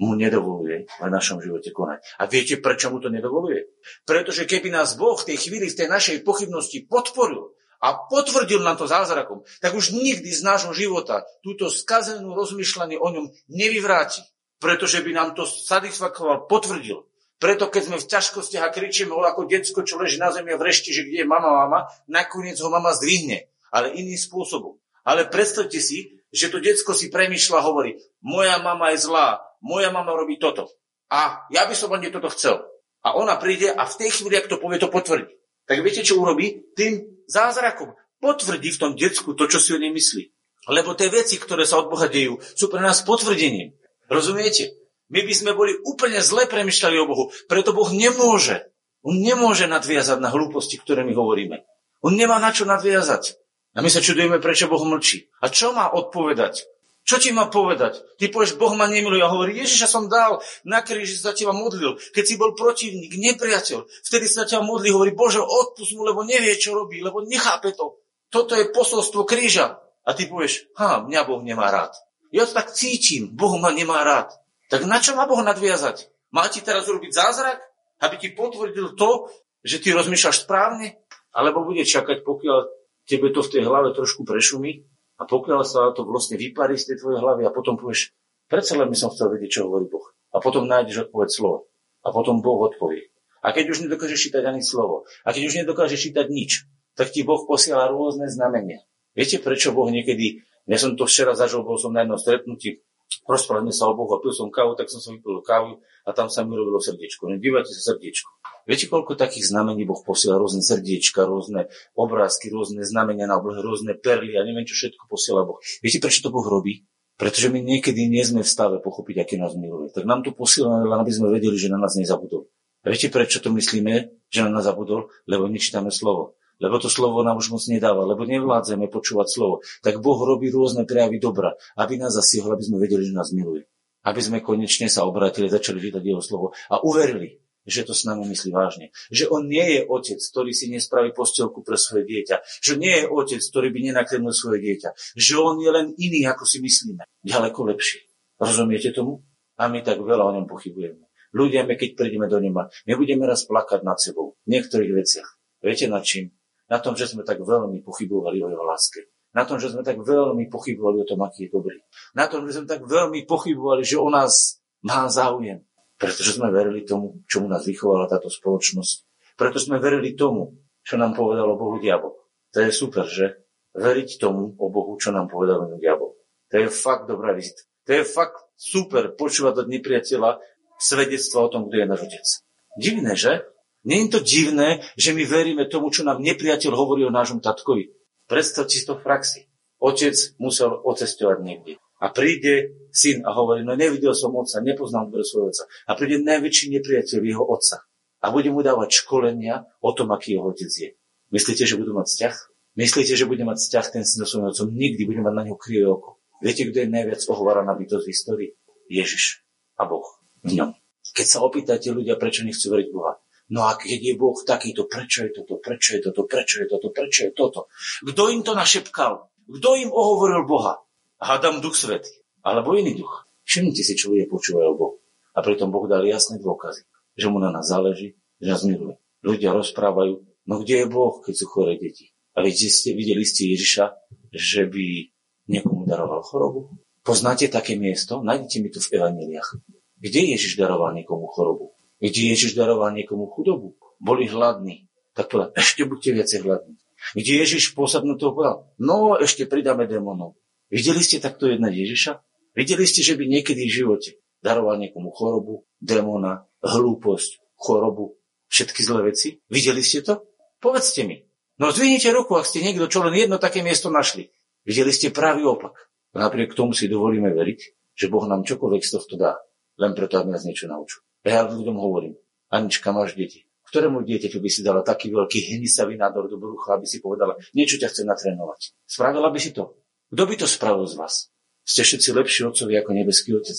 mu 0.00 0.16
nedovoluje 0.16 0.88
v 0.88 1.08
našom 1.12 1.44
živote 1.44 1.70
konať. 1.76 2.00
A 2.16 2.24
viete, 2.24 2.56
prečo 2.56 2.88
mu 2.88 3.04
to 3.04 3.12
nedovoluje? 3.12 3.68
Pretože 4.08 4.48
keby 4.48 4.72
nás 4.72 4.96
Boh 4.96 5.14
v 5.20 5.28
tej 5.28 5.38
chvíli, 5.44 5.68
v 5.68 5.76
tej 5.76 5.88
našej 5.92 6.24
pochybnosti 6.24 6.88
podporil, 6.88 7.52
a 7.80 7.96
potvrdil 7.96 8.60
nám 8.60 8.76
to 8.76 8.84
zázrakom, 8.84 9.40
tak 9.64 9.72
už 9.72 9.96
nikdy 9.96 10.28
z 10.28 10.44
nášho 10.44 10.76
života 10.76 11.24
túto 11.40 11.72
skazenú 11.72 12.36
rozmýšľanie 12.36 13.00
o 13.00 13.08
ňom 13.08 13.26
nevyvráti. 13.48 14.20
Pretože 14.60 15.00
by 15.00 15.16
nám 15.16 15.32
to 15.32 15.48
satisfakoval, 15.48 16.44
potvrdil. 16.44 17.08
Preto 17.40 17.72
keď 17.72 17.82
sme 17.88 17.96
v 17.96 18.08
ťažkostiach 18.12 18.68
a 18.68 18.74
kričíme 18.74 19.16
ho 19.16 19.24
ako 19.24 19.48
decko, 19.48 19.80
čo 19.80 19.96
leží 19.96 20.20
na 20.20 20.28
zemi 20.28 20.52
a 20.52 20.60
vrešti, 20.60 20.92
že 20.92 21.08
kde 21.08 21.24
je 21.24 21.26
mama, 21.26 21.64
mama, 21.64 21.88
nakoniec 22.04 22.60
ho 22.60 22.68
mama 22.68 22.92
zdvihne. 22.92 23.48
Ale 23.72 23.96
iným 23.96 24.20
spôsobom. 24.20 24.76
Ale 25.08 25.24
predstavte 25.24 25.80
si, 25.80 26.20
že 26.28 26.52
to 26.52 26.60
decko 26.60 26.92
si 26.92 27.08
premýšľa 27.08 27.56
a 27.56 27.64
hovorí, 27.64 27.96
moja 28.20 28.60
mama 28.60 28.92
je 28.92 29.08
zlá, 29.08 29.40
moja 29.64 29.88
mama 29.88 30.12
robí 30.12 30.36
toto. 30.36 30.68
A 31.08 31.48
ja 31.48 31.64
by 31.64 31.72
som 31.72 31.88
ani 31.96 32.12
toto 32.12 32.28
chcel. 32.28 32.60
A 33.00 33.16
ona 33.16 33.40
príde 33.40 33.72
a 33.72 33.88
v 33.88 33.96
tej 33.96 34.20
chvíli, 34.20 34.36
ak 34.36 34.52
to 34.52 34.60
povie, 34.60 34.76
to 34.76 34.92
potvrdí. 34.92 35.32
Tak 35.64 35.80
viete, 35.80 36.04
čo 36.04 36.20
urobí? 36.20 36.76
Tým 36.76 37.24
zázrakom. 37.24 37.96
Potvrdí 38.20 38.68
v 38.68 38.80
tom 38.84 38.92
decku 38.92 39.32
to, 39.32 39.48
čo 39.48 39.56
si 39.56 39.72
o 39.72 39.80
nej 39.80 39.88
myslí. 39.88 40.28
Lebo 40.68 40.92
tie 40.92 41.08
veci, 41.08 41.40
ktoré 41.40 41.64
sa 41.64 41.80
od 41.80 41.88
Boha 41.88 42.04
dejú, 42.04 42.36
sú 42.52 42.68
pre 42.68 42.84
nás 42.84 43.00
potvrdením. 43.00 43.72
Rozumiete? 44.12 44.79
My 45.10 45.26
by 45.26 45.34
sme 45.34 45.52
boli 45.58 45.74
úplne 45.82 46.22
zle 46.22 46.46
premyšľali 46.46 46.96
o 47.02 47.08
Bohu. 47.10 47.24
Preto 47.50 47.74
Boh 47.74 47.90
nemôže. 47.90 48.70
On 49.02 49.16
nemôže 49.16 49.66
nadviazať 49.66 50.22
na 50.22 50.30
hlúposti, 50.30 50.78
ktoré 50.78 51.02
my 51.02 51.12
hovoríme. 51.12 51.66
On 52.06 52.14
nemá 52.14 52.38
na 52.38 52.54
čo 52.54 52.62
nadviazať. 52.64 53.36
A 53.74 53.82
my 53.82 53.90
sa 53.90 54.02
čudujeme, 54.02 54.38
prečo 54.38 54.70
Boh 54.70 54.82
mlčí. 54.82 55.30
A 55.42 55.50
čo 55.50 55.74
má 55.74 55.90
odpovedať? 55.90 56.66
Čo 57.06 57.16
ti 57.16 57.34
má 57.34 57.48
povedať? 57.48 58.02
Ty 58.20 58.30
povieš, 58.30 58.60
Boh 58.60 58.70
ma 58.76 58.86
nemiluje 58.86 59.24
a 59.24 59.32
hovorí, 59.32 59.56
Ježiša 59.56 59.88
som 59.88 60.06
dal 60.06 60.38
na 60.62 60.84
kríži, 60.84 61.18
sa 61.18 61.34
teba 61.34 61.50
modlil. 61.50 61.96
Keď 62.14 62.24
si 62.24 62.34
bol 62.36 62.54
protivník, 62.54 63.16
nepriateľ, 63.16 63.88
vtedy 64.04 64.26
sa 64.30 64.46
ťa 64.46 64.62
modlí, 64.62 64.94
hovorí, 64.94 65.10
Bože, 65.16 65.40
odpust 65.40 65.96
mu, 65.96 66.06
lebo 66.06 66.22
nevie, 66.22 66.54
čo 66.60 66.76
robí, 66.76 67.00
lebo 67.00 67.24
nechápe 67.24 67.72
to. 67.74 67.98
Toto 68.30 68.54
je 68.54 68.70
posolstvo 68.70 69.26
kríža. 69.26 69.80
A 70.06 70.14
ty 70.14 70.30
povieš, 70.30 70.70
ha, 70.78 71.02
mňa 71.02 71.20
Boh 71.26 71.42
nemá 71.42 71.72
rád. 71.72 71.92
Ja 72.30 72.46
to 72.46 72.54
tak 72.54 72.70
cítim, 72.70 73.34
Boh 73.34 73.58
ma 73.58 73.74
nemá 73.74 74.06
rád. 74.06 74.39
Tak 74.70 74.86
na 74.86 75.02
čo 75.02 75.18
má 75.18 75.26
Boh 75.26 75.42
nadviazať? 75.42 76.06
Má 76.30 76.46
ti 76.46 76.62
teraz 76.62 76.86
urobiť 76.86 77.10
zázrak, 77.10 77.58
aby 78.06 78.14
ti 78.22 78.28
potvrdil 78.30 78.94
to, 78.94 79.26
že 79.66 79.82
ty 79.82 79.90
rozmýšľaš 79.90 80.46
správne? 80.46 81.02
Alebo 81.34 81.66
bude 81.66 81.82
čakať, 81.82 82.22
pokiaľ 82.22 82.58
tebe 83.04 83.34
to 83.34 83.42
v 83.42 83.50
tej 83.50 83.62
hlave 83.66 83.90
trošku 83.90 84.22
prešumí 84.22 84.86
a 85.18 85.26
pokiaľ 85.26 85.60
sa 85.66 85.90
to 85.90 86.06
vlastne 86.06 86.38
vyparí 86.38 86.78
z 86.78 86.94
tej 86.94 86.96
tvojej 87.02 87.18
hlavy 87.18 87.42
a 87.44 87.50
potom 87.50 87.74
povieš, 87.74 88.14
predsa 88.46 88.78
len 88.78 88.86
by 88.86 88.96
som 88.96 89.10
chcel 89.10 89.34
vedieť, 89.34 89.58
čo 89.58 89.66
hovorí 89.66 89.90
Boh. 89.90 90.06
A 90.30 90.38
potom 90.38 90.70
nájdeš 90.70 91.10
odpoveď 91.10 91.28
slovo. 91.34 91.66
A 92.06 92.14
potom 92.14 92.38
Boh 92.38 92.62
odpovie. 92.62 93.10
A 93.42 93.50
keď 93.50 93.74
už 93.74 93.90
nedokážeš 93.90 94.30
čítať 94.30 94.46
ani 94.46 94.62
slovo, 94.62 95.08
a 95.26 95.34
keď 95.34 95.42
už 95.50 95.54
nedokážeš 95.66 96.00
čítať 96.10 96.26
nič, 96.30 96.70
tak 96.94 97.10
ti 97.10 97.26
Boh 97.26 97.42
posiela 97.42 97.90
rôzne 97.90 98.30
znamenia. 98.30 98.86
Viete, 99.18 99.42
prečo 99.42 99.74
Boh 99.74 99.90
niekedy, 99.90 100.46
ja 100.70 100.78
som 100.78 100.94
to 100.94 101.10
včera 101.10 101.34
zažil, 101.34 101.66
bol 101.66 101.74
som 101.74 101.90
na 101.90 102.06
jednom 102.06 102.20
stretnutí, 102.20 102.84
rozprávali 103.26 103.74
sa 103.74 103.90
o 103.90 103.94
Bohu 103.94 104.10
a 104.14 104.22
pil 104.22 104.34
som 104.34 104.50
kávu, 104.50 104.78
tak 104.78 104.90
som 104.90 105.02
sa 105.02 105.10
vypil 105.14 105.42
kávu 105.42 105.82
a 106.06 106.10
tam 106.14 106.30
sa 106.30 106.46
mi 106.46 106.54
robilo 106.54 106.78
srdiečko. 106.78 107.30
No 107.30 107.36
dívajte 107.38 107.70
sa 107.74 107.94
srdiečko. 107.94 108.30
Viete, 108.66 108.86
koľko 108.86 109.18
takých 109.18 109.50
znamení 109.50 109.82
Boh 109.82 109.98
posiela? 110.02 110.38
Rôzne 110.38 110.62
srdiečka, 110.62 111.26
rôzne 111.26 111.70
obrázky, 111.98 112.50
rôzne 112.50 112.86
znamenia 112.86 113.26
na 113.26 113.38
oblohe, 113.38 113.58
rôzne 113.60 113.98
perly 113.98 114.38
a 114.38 114.46
neviem, 114.46 114.62
čo 114.62 114.78
všetko 114.78 115.10
posiela 115.10 115.42
Boh. 115.42 115.58
Viete, 115.82 115.98
prečo 115.98 116.22
to 116.22 116.30
Boh 116.30 116.46
robí? 116.46 116.86
Pretože 117.20 117.52
my 117.52 117.60
niekedy 117.60 118.08
nie 118.08 118.24
sme 118.24 118.40
v 118.40 118.48
stave 118.48 118.80
pochopiť, 118.80 119.20
aký 119.20 119.36
nás 119.36 119.52
miluje. 119.52 119.92
Tak 119.92 120.08
nám 120.08 120.24
to 120.24 120.32
posiela, 120.32 120.80
len 120.80 120.98
aby 121.04 121.12
sme 121.12 121.28
vedeli, 121.28 121.52
že 121.60 121.68
na 121.68 121.76
nás 121.76 121.92
nezabudol. 121.92 122.48
Viete, 122.80 123.12
prečo 123.12 123.44
to 123.44 123.52
myslíme, 123.52 124.24
že 124.32 124.40
na 124.40 124.48
nás 124.48 124.64
zabudol? 124.64 125.12
Lebo 125.28 125.44
nečítame 125.44 125.92
slovo. 125.92 126.39
Lebo 126.60 126.76
to 126.76 126.92
slovo 126.92 127.24
nám 127.24 127.40
už 127.40 127.50
moc 127.56 127.64
nedáva, 127.66 128.04
lebo 128.04 128.28
nevládzeme 128.28 128.86
počúvať 128.92 129.28
slovo, 129.32 129.64
tak 129.80 129.98
Boh 130.04 130.20
robí 130.20 130.52
rôzne 130.52 130.84
prejavy 130.84 131.16
dobra, 131.16 131.56
aby 131.80 131.96
nás 131.96 132.12
zasiahol, 132.14 132.54
aby 132.54 132.64
sme 132.68 132.78
vedeli, 132.78 133.08
že 133.08 133.16
nás 133.16 133.32
miluje. 133.32 133.64
Aby 134.04 134.20
sme 134.20 134.38
konečne 134.44 134.88
sa 134.88 135.08
obratili, 135.08 135.48
začali 135.48 135.80
čítať 135.80 136.00
jeho 136.04 136.20
slovo 136.24 136.52
a 136.72 136.80
uverili, 136.80 137.40
že 137.68 137.84
to 137.84 137.92
s 137.92 138.08
nami 138.08 138.24
myslí 138.32 138.50
vážne. 138.52 138.88
Že 139.12 139.28
on 139.28 139.42
nie 139.44 139.62
je 139.76 139.80
otec, 139.84 140.16
ktorý 140.16 140.52
si 140.56 140.72
nespraví 140.72 141.12
postelku 141.12 141.60
pre 141.60 141.76
svoje 141.76 142.08
dieťa. 142.08 142.40
Že 142.64 142.72
nie 142.80 142.94
je 143.04 143.04
otec, 143.06 143.40
ktorý 143.40 143.68
by 143.68 143.80
nenakrmil 143.92 144.32
svoje 144.32 144.64
dieťa. 144.64 144.96
Že 145.16 145.34
on 145.36 145.56
je 145.60 145.70
len 145.70 145.86
iný, 146.00 146.24
ako 146.24 146.48
si 146.48 146.64
myslíme. 146.64 147.04
Ďaleko 147.20 147.60
lepší. 147.68 148.08
Rozumiete 148.40 148.96
tomu? 148.96 149.20
A 149.60 149.68
my 149.68 149.84
tak 149.84 150.00
veľa 150.00 150.24
o 150.24 150.34
ňom 150.40 150.48
pochybujeme. 150.48 151.04
Ľudia, 151.36 151.68
my 151.68 151.76
keď 151.76 151.94
prídeme 151.94 152.26
do 152.26 152.40
neba, 152.40 152.72
my 152.88 152.92
budeme 152.96 153.28
raz 153.28 153.44
plakať 153.44 153.84
nad 153.84 154.00
sebou 154.00 154.40
v 154.48 154.56
niektorých 154.56 154.92
veciach. 154.96 155.28
Viete 155.60 155.86
nad 155.86 156.02
čím? 156.02 156.32
Na 156.70 156.78
tom, 156.78 156.94
že 156.94 157.10
sme 157.10 157.26
tak 157.26 157.42
veľmi 157.42 157.82
pochybovali 157.82 158.38
o 158.40 158.48
jeho 158.48 158.64
láske. 158.64 159.10
Na 159.34 159.42
tom, 159.46 159.58
že 159.58 159.70
sme 159.70 159.82
tak 159.82 159.98
veľmi 159.98 160.46
pochybovali 160.50 161.02
o 161.02 161.06
tom, 161.06 161.22
aký 161.22 161.46
je 161.46 161.54
dobrý. 161.54 161.78
Na 162.14 162.30
tom, 162.30 162.46
že 162.46 162.58
sme 162.58 162.66
tak 162.66 162.86
veľmi 162.86 163.26
pochybovali, 163.26 163.82
že 163.82 163.98
o 163.98 164.06
nás 164.10 164.62
má 164.82 165.06
záujem. 165.10 165.66
Pretože 166.00 166.38
sme 166.40 166.48
verili 166.48 166.86
tomu, 166.86 167.20
čomu 167.28 167.50
nás 167.50 167.66
vychovala 167.66 168.08
táto 168.08 168.32
spoločnosť. 168.32 169.04
Preto 169.36 169.58
sme 169.60 169.82
verili 169.82 170.16
tomu, 170.16 170.56
čo 170.80 170.96
nám 170.96 171.12
povedal 171.12 171.50
o 171.52 171.60
Bohu 171.60 171.76
diabol. 171.76 172.16
To 172.56 172.58
je 172.64 172.72
super, 172.72 173.06
že? 173.06 173.46
Veriť 173.76 174.18
tomu 174.18 174.56
o 174.58 174.66
Bohu, 174.72 174.98
čo 174.98 175.14
nám 175.14 175.30
povedal 175.30 175.68
diabol. 175.78 176.18
To 176.50 176.54
je 176.58 176.66
fakt 176.66 177.06
dobrá 177.06 177.30
vizitka. 177.30 177.62
To 177.86 177.90
je 177.94 178.02
fakt 178.02 178.38
super 178.58 179.14
počúvať 179.14 179.62
od 179.62 179.68
nepriateľa 179.70 180.42
svedectva 180.80 181.38
o 181.46 181.52
tom, 181.52 181.70
kto 181.70 181.74
je 181.78 181.86
náš 181.86 182.00
otec. 182.10 182.26
Divné, 182.74 183.12
že? 183.14 183.46
Nie 183.84 184.04
je 184.04 184.12
to 184.12 184.20
divné, 184.20 184.84
že 185.00 185.16
my 185.16 185.24
veríme 185.24 185.64
tomu, 185.68 185.88
čo 185.88 186.04
nám 186.04 186.20
nepriateľ 186.20 186.72
hovorí 186.76 187.04
o 187.08 187.14
nášom 187.14 187.40
tatkovi. 187.40 187.96
Predstavte 188.28 188.76
si 188.76 188.84
to 188.84 189.00
v 189.00 189.04
praxi. 189.04 189.40
Otec 189.80 190.12
musel 190.36 190.76
ocestovať 190.84 191.38
niekde. 191.40 191.72
A 192.00 192.12
príde 192.12 192.76
syn 192.92 193.24
a 193.24 193.32
hovorí, 193.32 193.64
no 193.64 193.76
nevidel 193.76 194.12
som 194.12 194.32
otca, 194.36 194.60
nepoznám 194.60 195.08
dobre 195.08 195.24
svojho 195.24 195.52
otca. 195.52 195.64
A 195.88 195.96
príde 195.96 196.20
najväčší 196.20 196.72
nepriateľ 196.76 197.20
jeho 197.24 197.44
otca. 197.44 197.84
A 198.20 198.28
bude 198.28 198.52
mu 198.52 198.60
dávať 198.60 199.04
školenia 199.04 199.64
o 199.80 199.90
tom, 199.96 200.12
aký 200.12 200.36
jeho 200.36 200.52
otec 200.52 200.68
je. 200.68 200.90
Myslíte, 201.32 201.64
že 201.64 201.80
budú 201.80 201.96
mať 201.96 202.06
vzťah? 202.12 202.34
Myslíte, 202.76 203.12
že 203.16 203.24
bude 203.24 203.44
mať 203.44 203.58
vzťah 203.64 203.86
ten 203.92 204.04
syn 204.04 204.24
so 204.24 204.36
svojím 204.36 204.52
otcom? 204.52 204.68
Nikdy 204.68 205.02
bude 205.08 205.20
mať 205.24 205.34
na 205.36 205.42
ňo 205.48 205.56
krivé 205.56 205.88
oko. 205.88 206.20
Viete, 206.40 206.68
kto 206.68 206.84
je 206.84 206.88
najviac 206.88 207.20
ohováraná 207.28 207.72
bytosť 207.76 208.04
v 208.04 208.12
histórii? 208.12 208.50
Ježiš 208.88 209.44
a 209.76 209.84
Boh 209.84 210.04
v 210.44 210.56
ňom. 210.56 210.70
Keď 211.12 211.26
sa 211.26 211.38
opýtate 211.44 211.92
ľudia, 211.92 212.16
prečo 212.16 212.44
nechcú 212.44 212.72
veriť 212.72 212.88
Boha, 212.92 213.20
No 213.50 213.66
a 213.66 213.74
keď 213.74 213.98
je 213.98 214.14
Boh 214.14 214.38
takýto, 214.46 214.86
prečo 214.86 215.26
je 215.26 215.34
toto, 215.34 215.58
prečo 215.58 215.98
je 215.98 216.00
toto, 216.06 216.22
prečo 216.30 216.62
je 216.62 216.66
toto, 216.70 216.88
prečo 216.94 217.20
je 217.26 217.32
toto? 217.34 217.60
Kto 218.06 218.30
im 218.30 218.46
to 218.46 218.54
našepkal? 218.54 219.26
Kto 219.50 219.68
im 219.74 219.90
ohovoril 219.90 220.46
Boha? 220.46 220.78
Hádam 221.18 221.58
duch 221.58 221.74
svetý. 221.74 222.22
Alebo 222.46 222.78
iný 222.78 222.94
duch. 222.94 223.26
Všimnite 223.42 223.82
si, 223.82 223.98
čo 223.98 224.14
ľudia 224.14 224.30
počúvajú 224.30 224.68
o 224.70 224.78
Bohu. 224.78 224.96
A 225.34 225.42
pritom 225.42 225.74
Boh 225.74 225.84
dal 225.90 226.06
jasné 226.06 226.38
dôkazy, 226.38 226.86
že 227.18 227.26
mu 227.26 227.42
na 227.42 227.50
nás 227.50 227.66
záleží, 227.66 228.14
že 228.38 228.46
nás 228.46 228.62
miluje. 228.62 228.94
Ľudia 229.26 229.50
rozprávajú, 229.50 230.22
no 230.46 230.54
kde 230.62 230.74
je 230.82 230.86
Boh, 230.86 231.18
keď 231.18 231.34
sú 231.34 231.46
choré 231.50 231.74
deti? 231.74 232.14
A 232.38 232.46
videli 232.46 232.70
ste, 232.70 232.94
videli 232.94 233.26
ste 233.26 233.50
Ježiša, 233.50 233.84
že 234.30 234.70
by 234.70 235.10
niekomu 235.50 235.82
daroval 235.90 236.22
chorobu? 236.22 236.70
Poznáte 237.02 237.50
také 237.50 237.74
miesto? 237.74 238.22
Nájdete 238.22 238.56
mi 238.62 238.70
to 238.70 238.78
v 238.78 238.94
evaneliách. 238.94 239.58
Kde 239.98 240.20
Ježiš 240.38 240.54
daroval 240.54 240.94
niekomu 240.94 241.26
chorobu? 241.26 241.74
Kde 242.00 242.32
Ježiš 242.32 242.56
daroval 242.56 242.96
niekomu 242.96 243.28
chudobu. 243.28 243.76
Boli 244.00 244.24
hladní. 244.26 244.88
Tak 245.12 245.28
povedal, 245.28 245.52
ešte 245.52 245.84
buďte 245.84 246.10
viacej 246.16 246.38
hladní. 246.48 246.74
Kde 247.12 247.32
Ježiš 247.44 247.76
pôsobnú 247.76 248.16
toho 248.16 248.32
povedal, 248.32 248.56
no 248.80 249.16
ešte 249.20 249.44
pridáme 249.44 249.84
démonov. 249.84 250.36
Videli 250.72 251.04
ste 251.04 251.20
takto 251.20 251.48
jednať 251.48 251.72
Ježiša? 251.72 252.12
Videli 252.56 252.84
ste, 252.88 253.00
že 253.04 253.16
by 253.16 253.24
niekedy 253.28 253.68
v 253.68 253.76
živote 253.84 254.10
daroval 254.40 254.80
niekomu 254.80 255.12
chorobu, 255.12 255.68
démona, 255.80 256.48
hlúposť, 256.64 257.40
chorobu, 257.56 258.16
všetky 258.48 258.80
zlé 258.80 259.12
veci? 259.12 259.40
Videli 259.48 259.84
ste 259.84 260.00
to? 260.00 260.24
Povedzte 260.60 261.04
mi. 261.04 261.20
No 261.60 261.72
zdvihnite 261.72 262.08
ruku, 262.16 262.36
ak 262.40 262.48
ste 262.48 262.64
niekto, 262.64 262.88
čo 262.88 263.04
len 263.04 263.12
jedno 263.12 263.36
také 263.36 263.60
miesto 263.60 263.92
našli. 263.92 264.32
Videli 264.64 264.92
ste 264.92 265.12
pravý 265.12 265.44
opak. 265.44 265.76
Napriek 266.16 266.56
tomu 266.56 266.72
si 266.72 266.88
dovolíme 266.88 267.30
veriť, 267.30 267.60
že 267.96 268.10
Boh 268.10 268.24
nám 268.24 268.48
čokoľvek 268.48 268.82
z 268.82 268.90
tohto 268.96 269.14
dá, 269.20 269.36
len 269.78 269.92
preto, 269.92 270.18
aby 270.18 270.32
nás 270.32 270.42
niečo 270.48 270.66
naučil. 270.66 271.04
Ja 271.20 271.44
ľuďom 271.44 271.76
hovorím, 271.76 272.16
Anička, 272.48 272.96
máš 272.96 273.12
deti. 273.12 273.44
Ktorému 273.68 274.02
dieťaťu 274.02 274.40
by 274.40 274.50
si 274.50 274.66
dala 274.66 274.82
taký 274.82 275.12
veľký 275.14 275.54
hnisavý 275.54 275.94
nádor 275.94 276.26
do 276.26 276.40
brucha, 276.40 276.74
aby 276.74 276.88
si 276.88 276.98
povedala, 276.98 277.38
niečo 277.54 277.78
ťa 277.78 277.92
chce 277.92 278.02
natrénovať. 278.02 278.74
Spravila 278.88 279.30
by 279.30 279.38
si 279.38 279.54
to? 279.54 279.78
Kto 280.10 280.22
by 280.26 280.34
to 280.34 280.46
spravil 280.50 280.88
z 280.90 280.98
vás? 280.98 281.30
Ste 281.62 281.86
všetci 281.86 282.10
lepší 282.10 282.50
otcovi 282.50 282.74
ako 282.80 282.90
nebeský 282.96 283.36
otec. 283.38 283.54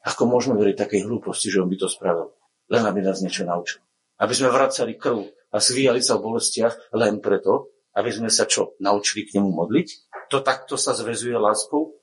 Ako 0.00 0.24
môžeme 0.24 0.56
veriť 0.56 0.76
takej 0.80 1.04
hlúposti, 1.04 1.52
že 1.52 1.60
on 1.60 1.68
by 1.68 1.76
to 1.76 1.92
spravil? 1.92 2.32
Len 2.72 2.86
aby 2.88 3.04
nás 3.04 3.20
niečo 3.20 3.44
naučil. 3.44 3.84
Aby 4.16 4.32
sme 4.32 4.48
vracali 4.48 4.96
krv 4.96 5.28
a 5.52 5.58
svíjali 5.60 6.00
sa 6.00 6.16
v 6.16 6.24
bolestiach 6.24 6.96
len 6.96 7.20
preto, 7.20 7.68
aby 7.92 8.08
sme 8.08 8.32
sa 8.32 8.48
čo, 8.48 8.78
naučili 8.80 9.28
k 9.28 9.36
nemu 9.36 9.50
modliť? 9.50 9.88
To 10.30 10.40
takto 10.40 10.78
sa 10.78 10.96
zväzuje 10.96 11.36
láskou? 11.36 12.00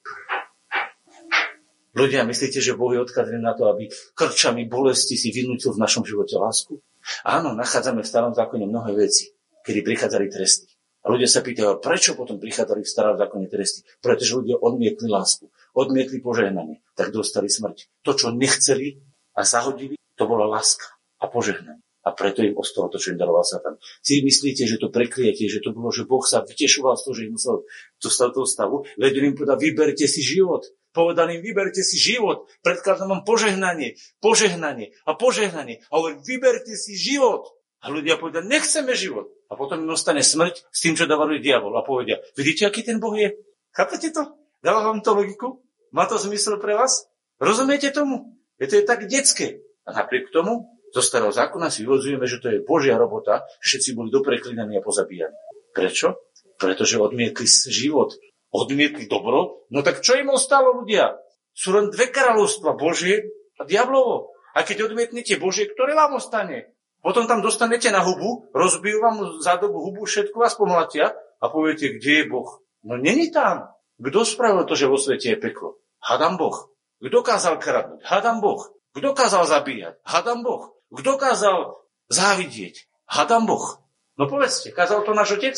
Ľudia, 1.97 2.29
myslíte, 2.29 2.61
že 2.61 2.77
Boh 2.77 2.93
je 2.93 3.01
odkazený 3.01 3.41
na 3.41 3.57
to, 3.57 3.65
aby 3.73 3.89
krčami 4.13 4.69
bolesti 4.69 5.17
si 5.17 5.33
vynútil 5.33 5.73
v 5.73 5.81
našom 5.81 6.05
živote 6.05 6.37
lásku? 6.37 6.77
Áno, 7.25 7.57
nachádzame 7.57 8.05
v 8.05 8.11
starom 8.13 8.37
zákone 8.37 8.69
mnohé 8.69 8.93
veci, 8.93 9.33
kedy 9.65 9.81
prichádzali 9.81 10.29
tresty. 10.29 10.69
A 11.01 11.09
ľudia 11.09 11.25
sa 11.25 11.41
pýtajú, 11.41 11.81
prečo 11.81 12.13
potom 12.13 12.37
prichádzali 12.37 12.85
v 12.85 12.91
starom 12.91 13.15
zákone 13.17 13.49
tresty? 13.49 13.81
Pretože 13.97 14.37
ľudia 14.37 14.61
odmietli 14.61 15.09
lásku, 15.09 15.49
odmietli 15.73 16.21
požehnanie, 16.21 16.85
tak 16.93 17.09
dostali 17.09 17.49
smrť. 17.49 17.89
To, 18.05 18.13
čo 18.13 18.29
nechceli 18.29 19.01
a 19.33 19.41
zahodili, 19.41 19.97
to 20.13 20.29
bola 20.29 20.45
láska 20.45 20.99
a 21.17 21.25
požehnanie. 21.25 21.86
A 22.07 22.15
preto 22.15 22.39
im 22.39 22.55
ostalo 22.55 22.87
to, 22.87 22.95
čo 22.95 23.11
im 23.11 23.19
daroval 23.19 23.43
Satan. 23.43 23.75
Si 23.99 24.23
myslíte, 24.23 24.63
že 24.63 24.79
to 24.79 24.87
prekliete, 24.87 25.43
že 25.51 25.59
to 25.59 25.75
bolo, 25.75 25.91
že 25.91 26.07
Boh 26.07 26.23
sa 26.23 26.39
vytešoval 26.39 26.95
z 26.95 27.03
toho, 27.03 27.13
že 27.19 27.23
im 27.27 27.35
musel 27.35 27.55
dostať 27.99 28.27
toho 28.31 28.47
stavu? 28.47 28.75
Vedel 28.95 29.27
im 29.27 29.35
povedať, 29.35 29.59
vyberte 29.59 30.07
si 30.07 30.23
život. 30.23 30.63
Povedal 30.95 31.35
im, 31.35 31.43
vyberte 31.43 31.83
si 31.83 31.99
život. 31.99 32.47
Predkladám 32.63 33.11
vám 33.11 33.23
požehnanie, 33.27 33.99
požehnanie 34.23 34.95
a 35.03 35.19
požehnanie. 35.19 35.83
A 35.91 35.99
hovorí, 35.99 36.15
vyberte 36.23 36.79
si 36.79 36.95
život. 36.95 37.43
A 37.83 37.91
ľudia 37.91 38.15
povedia, 38.15 38.39
nechceme 38.39 38.95
život. 38.95 39.27
A 39.51 39.59
potom 39.59 39.83
im 39.83 39.91
ostane 39.91 40.23
smrť 40.23 40.63
s 40.71 40.79
tým, 40.79 40.95
čo 40.95 41.11
dávajú 41.11 41.43
diabol. 41.43 41.75
A 41.75 41.83
povedia, 41.83 42.23
vidíte, 42.39 42.71
aký 42.71 42.87
ten 42.87 43.03
Boh 43.03 43.13
je? 43.19 43.35
Chápete 43.75 44.15
to? 44.15 44.31
Dáva 44.63 44.89
vám 44.89 45.03
to 45.03 45.11
logiku? 45.11 45.59
Má 45.91 46.07
to 46.07 46.15
zmysel 46.15 46.55
pre 46.57 46.71
vás? 46.71 47.11
Rozumiete 47.37 47.91
tomu? 47.91 48.39
Je 48.57 48.71
to 48.71 48.79
je 48.79 48.83
tak 48.87 49.05
detské. 49.11 49.59
A 49.85 49.91
napriek 49.91 50.31
tomu 50.33 50.76
zo 50.97 51.05
starého 51.05 51.29
zákona 51.29 51.69
si 51.69 51.85
vyvodzujeme, 51.85 52.25
že 52.25 52.41
to 52.41 52.49
je 52.49 52.65
Božia 52.65 52.97
robota, 52.97 53.45
že 53.61 53.77
všetci 53.77 53.89
boli 53.93 54.09
dopreklinaní 54.09 54.81
a 54.81 54.85
pozabíjani. 54.85 55.37
Prečo? 55.77 56.17
Pretože 56.57 56.97
odmietli 56.97 57.45
život, 57.69 58.17
odmietli 58.49 59.05
dobro. 59.05 59.69
No 59.69 59.85
tak 59.85 60.01
čo 60.01 60.17
im 60.17 60.33
ostalo 60.33 60.81
ľudia? 60.81 61.21
Sú 61.53 61.77
len 61.77 61.93
dve 61.93 62.09
kráľovstva, 62.09 62.73
Božie 62.73 63.29
a 63.61 63.65
diablovo. 63.69 64.33
A 64.57 64.65
keď 64.65 64.89
odmietnete 64.89 65.37
Božie, 65.37 65.69
ktoré 65.69 65.93
vám 65.93 66.17
ostane? 66.17 66.73
Potom 67.05 67.29
tam 67.29 67.45
dostanete 67.45 67.93
na 67.93 68.01
hubu, 68.01 68.49
rozbijú 68.57 68.97
vám 69.05 69.37
za 69.37 69.61
dobu 69.61 69.85
hubu, 69.85 70.09
všetko 70.09 70.33
vás 70.41 70.57
pomlatia 70.57 71.13
a 71.37 71.45
poviete, 71.45 71.93
kde 71.93 72.25
je 72.25 72.25
Boh. 72.25 72.65
No 72.81 72.97
není 72.97 73.29
tam. 73.29 73.69
Kto 74.01 74.25
spravil 74.25 74.65
to, 74.65 74.73
že 74.73 74.89
vo 74.89 74.97
svete 74.97 75.33
je 75.33 75.37
peklo? 75.37 75.77
Hadam 76.01 76.41
Boh. 76.41 76.73
Kto 76.97 77.21
kázal 77.21 77.61
kradnúť? 77.61 78.01
Hadam 78.01 78.41
Boh. 78.41 78.65
Kto 78.97 79.13
kázal 79.13 79.45
zabíjať? 79.45 80.01
Hadam 80.01 80.41
Boh. 80.41 80.76
Kto 80.87 81.19
kázal 81.19 81.75
závidieť? 82.07 82.87
Hadam 83.07 83.47
Boh. 83.47 83.79
No 84.15 84.27
povedzte, 84.27 84.71
kázal 84.71 85.03
to 85.03 85.11
náš 85.11 85.39
otec? 85.39 85.55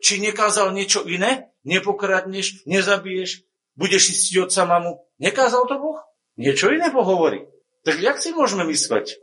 Či 0.00 0.20
nekázal 0.24 0.72
niečo 0.72 1.04
iné? 1.04 1.52
Nepokradneš, 1.68 2.64
nezabiješ, 2.64 3.44
budeš 3.76 4.16
istiť 4.16 4.48
otca 4.48 4.64
mamu. 4.64 5.04
Nekázal 5.20 5.68
to 5.68 5.76
Boh? 5.76 6.00
Niečo 6.40 6.72
iné 6.72 6.88
Boh 6.88 7.04
hovorí. 7.04 7.44
Tak 7.84 8.00
jak 8.00 8.16
si 8.16 8.32
môžeme 8.32 8.64
mysleť, 8.68 9.16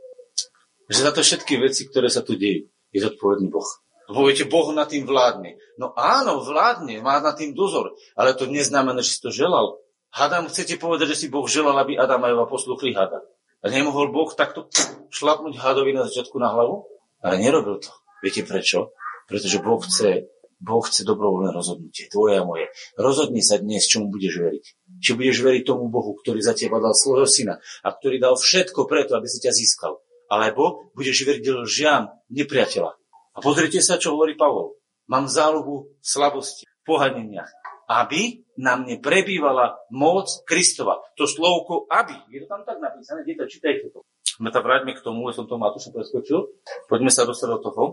že 0.90 0.98
za 1.02 1.10
to 1.10 1.22
všetky 1.22 1.58
veci, 1.58 1.86
ktoré 1.86 2.06
sa 2.10 2.22
tu 2.22 2.38
dejú, 2.38 2.70
je 2.94 2.98
zodpovedný 3.02 3.50
Boh? 3.50 3.66
Poviete, 4.08 4.48
Boh 4.48 4.72
nad 4.72 4.88
tým 4.88 5.04
vládne. 5.04 5.60
No 5.76 5.92
áno, 5.92 6.40
vládne, 6.40 7.04
má 7.04 7.20
nad 7.20 7.36
tým 7.36 7.52
dozor, 7.52 7.92
ale 8.16 8.32
to 8.32 8.48
neznamená, 8.48 9.04
že 9.04 9.18
si 9.18 9.20
to 9.20 9.28
želal. 9.28 9.76
Hadam, 10.08 10.48
chcete 10.48 10.80
povedať, 10.80 11.12
že 11.12 11.20
si 11.20 11.26
Boh 11.28 11.44
želal, 11.44 11.76
aby 11.76 12.00
Adam 12.00 12.24
a 12.24 12.32
Eva 12.32 12.48
posluchli 12.48 12.96
hada. 12.96 13.20
A 13.58 13.66
nemohol 13.74 14.14
Boh 14.14 14.30
takto 14.30 14.70
šlapnúť 15.10 15.58
hadovi 15.58 15.90
na 15.90 16.06
začiatku 16.06 16.38
na 16.38 16.54
hlavu? 16.54 16.86
Ale 17.18 17.42
nerobil 17.42 17.82
to. 17.82 17.90
Viete 18.22 18.46
prečo? 18.46 18.94
Pretože 19.26 19.58
Boh 19.58 19.82
chce, 19.82 20.30
boh 20.62 20.82
chce 20.82 21.02
dobrovoľné 21.02 21.50
rozhodnutie, 21.50 22.06
tvoje 22.06 22.38
a 22.38 22.46
moje. 22.46 22.70
Rozhodni 22.94 23.42
sa 23.42 23.58
dnes, 23.58 23.86
čomu 23.90 24.14
budeš 24.14 24.38
veriť. 24.38 24.64
Či 25.02 25.10
budeš 25.18 25.38
veriť 25.42 25.62
tomu 25.66 25.90
Bohu, 25.90 26.14
ktorý 26.18 26.38
za 26.38 26.54
teba 26.54 26.78
dal 26.78 26.94
svojho 26.94 27.26
syna 27.26 27.58
a 27.82 27.88
ktorý 27.90 28.22
dal 28.22 28.38
všetko 28.38 28.86
preto, 28.86 29.18
aby 29.18 29.26
si 29.26 29.42
ťa 29.42 29.50
získal. 29.54 29.98
Alebo 30.30 30.94
budeš 30.94 31.26
veriť 31.26 31.44
lžiam 31.66 32.14
nepriateľa. 32.30 32.92
A 33.34 33.38
pozrite 33.38 33.78
sa, 33.82 33.98
čo 33.98 34.14
hovorí 34.14 34.34
Pavol. 34.34 34.78
mám 35.06 35.30
záľubu 35.30 35.98
slabosti, 36.02 36.66
pohaneniach, 36.86 37.48
aby 37.88 38.44
na 38.60 38.76
mne 38.76 39.00
prebývala 39.00 39.80
moc 39.88 40.28
Kristova. 40.44 41.00
To 41.16 41.24
slovko 41.24 41.88
aby, 41.88 42.14
je 42.28 42.44
to 42.44 42.46
tam 42.52 42.62
tak 42.68 42.78
napísané, 42.84 43.24
dieťa, 43.24 43.48
čítajte 43.48 43.88
to. 43.90 44.04
My 44.38 44.54
to 44.54 44.62
vráťme 44.62 44.94
k 44.94 45.02
tomu, 45.02 45.26
ja 45.26 45.34
som 45.34 45.50
to 45.50 45.58
Matúša 45.58 45.90
preskočil. 45.90 46.52
Poďme 46.86 47.10
sa 47.10 47.26
dostať 47.26 47.48
do 47.48 47.58
toho 47.58 47.84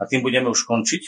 a 0.00 0.08
tým 0.08 0.24
budeme 0.24 0.50
už 0.50 0.66
končiť. 0.66 1.02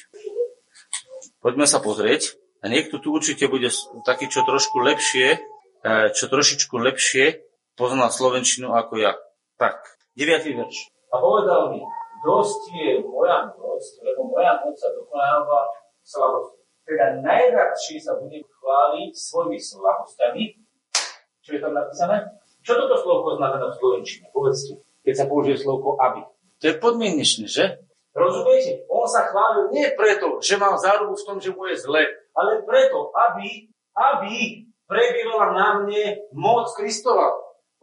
Poďme 1.43 1.67
sa 1.67 1.83
pozrieť. 1.83 2.39
A 2.65 2.73
niekto 2.73 2.97
tu 2.97 3.13
určite 3.13 3.45
bude 3.51 3.69
taký, 4.09 4.31
čo 4.33 4.41
trošku 4.47 4.81
lepšie, 4.81 5.37
e, 5.85 5.89
čo 6.17 6.33
trošičku 6.33 6.73
lepšie 6.81 7.45
pozná 7.77 8.09
Slovenčinu 8.09 8.73
ako 8.73 9.03
ja. 9.03 9.13
Tak, 9.61 9.85
9. 10.17 10.49
verš. 10.49 10.95
A 11.13 11.21
povedal 11.21 11.77
mi, 11.77 11.85
dosť 12.25 12.61
je 12.73 12.93
moja 13.05 13.53
milosť, 13.53 13.93
lebo 14.01 14.33
moja 14.33 14.57
moc 14.65 14.75
sa 14.79 14.89
dokonáva 14.97 15.61
slabosť. 16.01 16.54
Teda 16.85 17.17
najradšie 17.25 17.97
sa 17.97 18.21
budem 18.21 18.45
chváliť 18.45 19.13
svojimi 19.17 19.57
slabostami. 19.57 20.45
Čo 21.41 21.51
je 21.57 21.61
tam 21.61 21.73
napísané? 21.73 22.29
Čo 22.65 22.77
toto 22.81 22.97
slovo 23.01 23.37
znamená 23.37 23.73
v 23.73 23.77
slovenčine? 23.77 24.29
Povedzte, 24.33 24.81
keď 25.05 25.15
sa 25.17 25.29
použije 25.29 25.61
slovo 25.65 25.97
aby. 26.01 26.25
To 26.61 26.65
je 26.69 26.81
podmienečné, 26.81 27.45
že? 27.49 27.85
Rozumiete? 28.15 28.87
On 28.89 29.05
sa 29.05 29.27
chválil 29.29 29.75
nie 29.75 29.91
preto, 29.99 30.39
že 30.39 30.61
mal 30.61 30.79
zárubu 30.79 31.19
v 31.19 31.27
tom, 31.27 31.37
že 31.43 31.51
mu 31.51 31.67
je 31.67 31.77
zle, 31.83 32.05
ale 32.33 32.63
preto, 32.63 33.11
aby, 33.11 33.69
aby 33.93 34.35
prebývala 34.87 35.51
na 35.53 35.69
mne 35.83 36.25
moc 36.31 36.71
Kristova. 36.79 37.35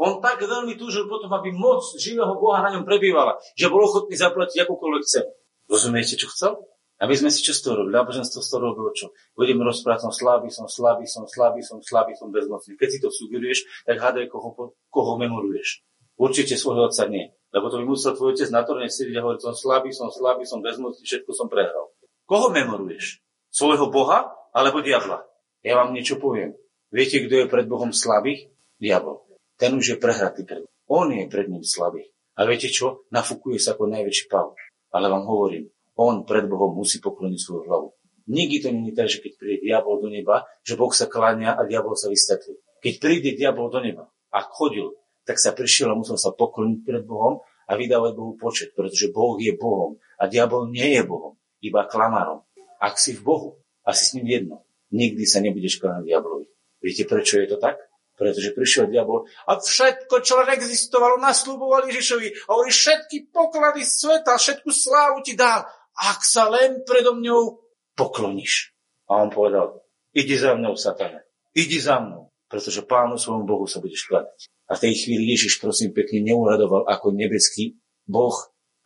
On 0.02 0.18
tak 0.18 0.42
veľmi 0.42 0.80
túžil 0.82 1.06
potom, 1.06 1.30
aby 1.36 1.54
moc 1.54 1.86
živého 2.00 2.34
Boha 2.40 2.64
na 2.66 2.74
ňom 2.74 2.88
prebývala, 2.88 3.38
že 3.54 3.70
bol 3.70 3.86
ochotný 3.86 4.18
zaplatiť 4.18 4.66
akúkoľvek 4.66 5.04
cenu. 5.06 5.30
Rozumiete, 5.70 6.18
čo 6.18 6.32
chcel? 6.32 6.58
Aby 7.02 7.18
sme 7.18 7.34
si 7.34 7.42
čo 7.42 7.58
z 7.58 7.66
toho 7.66 7.82
robili? 7.82 7.98
Náboženstvo 7.98 8.46
z 8.46 8.50
toho 8.54 8.62
robilo 8.62 8.94
čo? 8.94 9.10
Budeme 9.34 9.66
rozprávať, 9.66 10.06
som 10.06 10.14
slabý, 10.14 10.54
som 10.54 10.70
slabý, 10.70 11.10
som 11.10 11.26
slabý, 11.26 11.66
som 11.66 11.82
slabý, 11.82 12.14
som 12.14 12.30
bezmocný. 12.30 12.78
Keď 12.78 12.90
si 12.94 13.00
to 13.02 13.10
sugeruješ, 13.10 13.90
tak 13.90 13.98
hádaj, 13.98 14.30
koho, 14.30 14.78
koho 14.94 15.12
memoruješ. 15.18 15.82
Určite 16.22 16.54
svojho 16.54 16.86
otca 16.94 17.10
nie. 17.10 17.34
Lebo 17.50 17.74
to 17.74 17.82
by 17.82 17.86
musel 17.90 18.14
tvoj 18.14 18.38
otec 18.38 18.54
na 18.54 18.62
torne 18.62 18.86
sedieť 18.86 19.18
a 19.18 19.26
hovoriť, 19.26 19.42
som 19.42 19.58
slabý, 19.58 19.90
som 19.90 20.14
slabý, 20.14 20.46
som 20.46 20.62
bezmocný, 20.62 21.02
všetko 21.02 21.34
som 21.34 21.50
prehral. 21.50 21.90
Koho 22.30 22.54
memoruješ? 22.54 23.26
Svojho 23.50 23.90
Boha 23.90 24.30
alebo 24.54 24.86
diabla? 24.86 25.26
Ja 25.66 25.82
vám 25.82 25.98
niečo 25.98 26.22
poviem. 26.22 26.54
Viete, 26.94 27.26
kto 27.26 27.44
je 27.44 27.52
pred 27.52 27.66
Bohom 27.66 27.90
slabý? 27.90 28.54
Diabol. 28.78 29.26
Ten 29.58 29.74
už 29.74 29.86
je 29.94 29.98
prehratý 29.98 30.46
pred 30.46 30.70
On 30.86 31.10
je 31.10 31.26
pred 31.26 31.50
ním 31.50 31.66
slabý. 31.66 32.06
A 32.38 32.46
viete 32.46 32.70
čo? 32.70 33.10
Nafúkuje 33.10 33.58
sa 33.58 33.74
ako 33.74 33.90
najväčší 33.90 34.26
pav. 34.30 34.54
Ale 34.94 35.10
vám 35.10 35.26
hovorím, 35.26 35.72
on 35.98 36.24
pred 36.24 36.48
Bohom 36.48 36.78
musí 36.78 37.04
pokloniť 37.04 37.40
svoju 37.40 37.62
hlavu. 37.68 37.88
Nikdy 38.32 38.58
to 38.64 38.70
nie 38.72 38.94
je 38.94 38.96
tak, 38.96 39.08
že 39.10 39.20
keď 39.20 39.32
príde 39.36 39.60
diabol 39.66 39.98
do 40.00 40.08
neba, 40.08 40.48
že 40.64 40.78
Boh 40.78 40.94
sa 40.94 41.10
kláňa 41.10 41.58
a 41.58 41.62
diabol 41.68 41.98
sa 41.98 42.08
vystatlí. 42.08 42.56
Keď 42.80 42.94
príde 43.02 43.30
diabol 43.36 43.68
do 43.68 43.82
neba 43.82 44.08
a 44.32 44.40
chodil, 44.46 44.94
tak 45.26 45.38
sa 45.38 45.52
prišiel 45.52 45.92
a 45.94 46.00
musel 46.00 46.16
sa 46.16 46.32
pokloniť 46.34 46.80
pred 46.86 47.04
Bohom 47.04 47.44
a 47.68 47.72
vydávať 47.76 48.14
Bohu 48.16 48.34
počet, 48.38 48.74
pretože 48.74 49.12
Boh 49.14 49.38
je 49.38 49.54
Bohom 49.54 49.98
a 50.18 50.28
diabol 50.32 50.70
nie 50.70 50.96
je 50.98 51.04
Bohom, 51.06 51.38
iba 51.62 51.86
klamárom. 51.86 52.46
Ak 52.82 52.98
si 52.98 53.14
v 53.14 53.22
Bohu 53.22 53.50
a 53.86 53.94
si 53.94 54.10
s 54.10 54.14
ním 54.18 54.28
jedno, 54.28 54.58
nikdy 54.90 55.24
sa 55.26 55.40
nebudeš 55.40 55.78
kláňať 55.78 56.10
diablovi. 56.10 56.46
Viete, 56.82 57.06
prečo 57.06 57.38
je 57.38 57.48
to 57.48 57.58
tak? 57.62 57.78
Pretože 58.18 58.54
prišiel 58.54 58.86
diabol 58.90 59.26
a 59.50 59.58
všetko, 59.58 60.22
čo 60.22 60.38
len 60.42 60.54
existovalo, 60.54 61.18
nasľuboval 61.18 61.90
Ježišovi 61.90 62.28
a 62.46 62.50
hovorí, 62.54 62.70
všetky 62.70 63.34
poklady 63.34 63.82
sveta, 63.82 64.38
všetku 64.38 64.70
slávu 64.70 65.26
ti 65.26 65.34
dal 65.34 65.66
ak 66.02 66.26
sa 66.26 66.50
len 66.50 66.82
predo 66.82 67.14
mňou 67.14 67.62
pokloníš. 67.94 68.74
A 69.06 69.22
on 69.22 69.30
povedal, 69.30 69.86
idi 70.18 70.34
za 70.34 70.58
mnou, 70.58 70.74
satane, 70.74 71.22
idi 71.54 71.78
za 71.78 72.02
mnou, 72.02 72.34
pretože 72.50 72.82
pánu 72.82 73.22
svojmu 73.22 73.46
Bohu 73.46 73.70
sa 73.70 73.78
budeš 73.78 74.10
kladať. 74.10 74.50
A 74.72 74.80
v 74.80 74.84
tej 74.88 74.94
chvíli 74.98 75.36
Ježiš, 75.36 75.62
prosím 75.62 75.94
pekne, 75.94 76.24
neuradoval 76.24 76.88
ako 76.88 77.12
nebeský 77.14 77.78
Boh, 78.08 78.34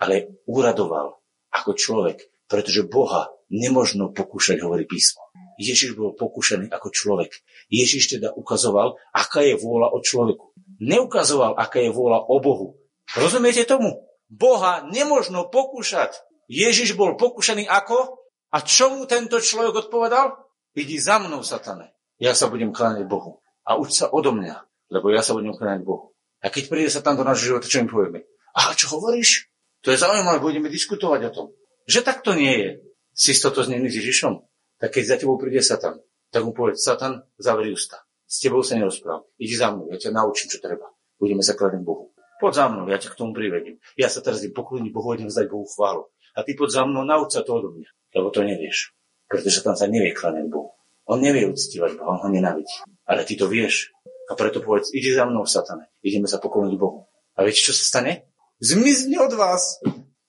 ale 0.01 0.41
uradoval 0.49 1.21
ako 1.53 1.71
človek, 1.77 2.25
pretože 2.49 2.83
Boha 2.83 3.31
nemožno 3.47 4.11
pokúšať, 4.11 4.59
hovorí 4.65 4.83
písmo. 4.89 5.23
Ježiš 5.55 5.95
bol 5.95 6.11
pokúšaný 6.11 6.67
ako 6.67 6.91
človek. 6.91 7.31
Ježiš 7.71 8.19
teda 8.19 8.35
ukazoval, 8.35 8.99
aká 9.15 9.39
je 9.39 9.55
vôľa 9.55 9.95
o 9.95 10.03
človeku. 10.03 10.51
Neukazoval, 10.83 11.55
aká 11.55 11.79
je 11.79 11.95
vôľa 11.95 12.27
o 12.27 12.35
Bohu. 12.43 12.67
Rozumiete 13.15 13.63
tomu? 13.63 14.03
Boha 14.27 14.83
nemožno 14.91 15.47
pokúšať. 15.47 16.19
Ježiš 16.45 16.93
bol 16.93 17.17
pokušený 17.17 17.65
ako? 17.65 18.21
A 18.53 18.61
čo 18.61 18.93
mu 18.93 19.09
tento 19.09 19.41
človek 19.41 19.89
odpovedal? 19.89 20.37
Idi 20.77 21.01
za 21.01 21.19
mnou, 21.19 21.41
satane. 21.41 21.91
Ja 22.21 22.31
sa 22.31 22.47
budem 22.47 22.71
kláňať 22.71 23.07
Bohu. 23.09 23.43
A 23.65 23.75
uč 23.75 23.97
sa 23.97 24.07
odo 24.13 24.31
mňa, 24.31 24.55
lebo 24.93 25.09
ja 25.11 25.25
sa 25.25 25.33
budem 25.33 25.51
kláňať 25.51 25.83
Bohu. 25.83 26.13
A 26.39 26.53
keď 26.53 26.69
príde 26.69 26.89
sa 26.93 27.01
tam 27.01 27.17
do 27.17 27.25
nášho 27.25 27.51
života, 27.51 27.65
čo 27.65 27.81
im 27.81 27.89
povieme? 27.89 28.29
A 28.53 28.71
čo 28.77 28.93
hovoríš? 28.93 29.49
To 29.83 29.91
je 29.91 29.99
zaujímavé, 29.99 30.37
budeme 30.39 30.69
diskutovať 30.69 31.21
o 31.27 31.31
tom. 31.33 31.47
Že 31.89 31.99
tak 32.05 32.21
to 32.21 32.37
nie 32.37 32.53
je. 32.53 32.69
Si 33.15 33.33
stotožnený 33.33 33.89
s 33.89 33.97
Ježišom? 33.99 34.39
Tak 34.77 34.95
keď 34.95 35.03
za 35.03 35.15
tebou 35.19 35.41
príde 35.41 35.65
Satan, 35.65 35.97
tak 36.29 36.41
mu 36.45 36.53
povedz, 36.53 36.83
Satan, 36.83 37.25
zavri 37.39 37.73
ústa. 37.73 38.05
S 38.25 38.41
tebou 38.41 38.61
sa 38.61 38.77
nerozprávam. 38.77 39.25
Idi 39.39 39.55
za 39.55 39.71
mnou, 39.73 39.89
ja 39.89 39.97
ťa 39.97 40.11
naučím, 40.13 40.51
čo 40.51 40.59
treba. 40.61 40.91
Budeme 41.17 41.41
sa 41.41 41.55
kladať 41.55 41.81
Bohu. 41.81 42.11
Poď 42.39 42.53
za 42.53 42.65
mnou, 42.67 42.85
ja 42.91 42.99
ťa 42.99 43.15
k 43.15 43.19
tomu 43.19 43.31
privedím. 43.31 43.79
Ja 43.95 44.11
sa 44.11 44.19
teraz 44.19 44.43
idem 44.43 44.51
pokloniť 44.51 44.91
Bohu, 44.91 45.15
idem 45.15 45.31
zdať 45.31 45.47
Bohu 45.47 45.63
chválu 45.63 46.11
a 46.35 46.43
ty 46.43 46.51
poď 46.53 46.69
za 46.69 46.83
mnou, 46.83 47.07
nauč 47.07 47.39
sa 47.39 47.41
to 47.47 47.55
odo 47.55 47.71
mňa, 47.71 47.89
lebo 48.19 48.27
to 48.29 48.43
nevieš. 48.43 48.91
Pretože 49.25 49.63
tam 49.63 49.73
sa 49.79 49.87
nevie 49.87 50.11
kláňať 50.11 50.51
Bohu. 50.51 50.75
On 51.07 51.17
nevie 51.17 51.47
uctívať 51.47 51.97
Boha, 51.97 52.19
on 52.19 52.21
ho 52.21 52.29
nenávidí. 52.29 52.75
Ale 53.07 53.23
ty 53.23 53.39
to 53.39 53.47
vieš. 53.47 53.95
A 54.25 54.33
preto 54.33 54.61
povedz, 54.61 54.89
ide 54.91 55.13
za 55.13 55.25
mnou, 55.25 55.45
satane. 55.45 55.89
Ideme 56.01 56.25
sa 56.25 56.41
pokloniť 56.41 56.75
Bohu. 56.75 57.05
A 57.37 57.45
viete, 57.45 57.61
čo 57.61 57.73
sa 57.73 57.97
stane? 57.97 58.25
Zmizne 58.57 59.21
od 59.21 59.33
vás 59.37 59.81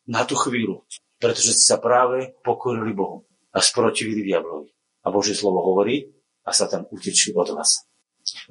na 0.04 0.22
tú 0.28 0.36
chvíľu. 0.36 0.84
Pretože 1.16 1.56
ste 1.56 1.64
sa 1.64 1.78
práve 1.80 2.36
pokorili 2.44 2.92
Bohu 2.92 3.24
a 3.56 3.64
sprotivili 3.64 4.20
diablovi. 4.20 4.68
A 5.06 5.08
Božie 5.08 5.32
slovo 5.32 5.64
hovorí 5.64 6.12
a 6.44 6.52
Satan 6.52 6.84
utečí 6.92 7.32
od 7.32 7.56
vás. 7.56 7.88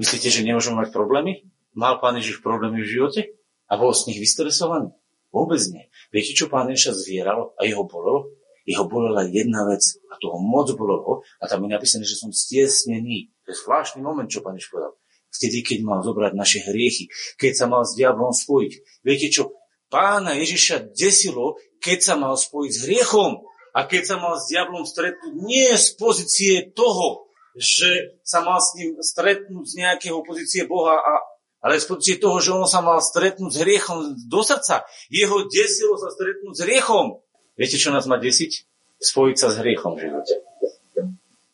Myslíte, 0.01 0.33
že 0.33 0.41
nemôžeme 0.41 0.81
mať 0.81 0.89
problémy? 0.89 1.45
Mal 1.77 2.01
Pán 2.01 2.17
Ježiš 2.17 2.41
problémy 2.41 2.81
v 2.81 2.89
živote? 2.89 3.21
A 3.69 3.77
bol 3.77 3.93
z 3.93 4.09
nich 4.09 4.19
vystresovaný? 4.23 4.95
Vôbec 5.35 5.59
nie. 5.67 5.91
Viete, 6.15 6.31
čo 6.31 6.47
pán 6.47 6.71
Ježiša 6.71 6.95
zvieralo 6.95 7.51
a 7.59 7.67
jeho 7.67 7.83
bolelo? 7.83 8.31
Jeho 8.63 8.87
bolela 8.87 9.27
jedna 9.27 9.67
vec 9.67 9.83
a 10.07 10.15
toho 10.15 10.39
moc 10.39 10.71
bolelo 10.79 11.27
a 11.43 11.51
tam 11.51 11.67
je 11.67 11.75
napísané, 11.75 12.07
že 12.07 12.15
som 12.15 12.31
stiesnený. 12.31 13.35
To 13.43 13.51
je 13.51 13.59
zvláštny 13.59 13.99
moment, 13.99 14.31
čo 14.31 14.39
pán 14.39 14.55
Ježiš 14.55 14.71
povedal. 14.71 14.95
Vtedy, 15.27 15.59
keď 15.67 15.83
mal 15.83 15.99
zobrať 15.99 16.31
naše 16.39 16.63
hriechy, 16.63 17.11
keď 17.35 17.51
sa 17.51 17.65
mal 17.67 17.83
s 17.83 17.99
diablom 17.99 18.31
spojiť. 18.31 19.03
Viete 19.03 19.27
čo? 19.27 19.51
Pána 19.91 20.39
Ježiša 20.39 20.95
desilo, 20.95 21.59
keď 21.83 21.99
sa 21.99 22.15
mal 22.15 22.39
spojiť 22.39 22.71
s 22.71 22.83
hriechom 22.87 23.43
a 23.75 23.79
keď 23.83 24.03
sa 24.07 24.15
mal 24.15 24.39
s 24.39 24.47
diablom 24.47 24.87
stretnúť 24.87 25.35
nie 25.35 25.75
z 25.75 25.87
pozície 25.99 26.53
toho, 26.71 27.27
že 27.59 28.19
sa 28.23 28.39
mal 28.39 28.63
s 28.63 28.71
ním 28.79 28.95
stretnúť 29.03 29.65
z 29.67 29.73
nejakého 29.83 30.23
pozície 30.23 30.63
Boha 30.63 30.95
a 30.95 31.34
ale 31.65 31.82
z 31.82 31.89
toho, 32.21 32.38
že 32.38 32.54
on 32.54 32.69
sa 32.69 32.86
mal 32.86 33.01
stretnúť 33.01 33.49
s 33.49 33.58
hriechom 33.65 33.97
do 34.30 34.45
srdca. 34.45 34.86
Jeho 35.10 35.49
desilo 35.49 35.97
sa 35.97 36.13
stretnúť 36.13 36.54
s 36.54 36.62
hriechom. 36.62 37.25
Viete, 37.58 37.82
čo 37.82 37.89
nás 37.89 38.06
má 38.06 38.21
desiť? 38.21 38.69
Spojiť 39.01 39.36
sa 39.41 39.49
s 39.49 39.58
hriechom 39.58 39.97
v 39.97 40.06
živote. 40.06 40.45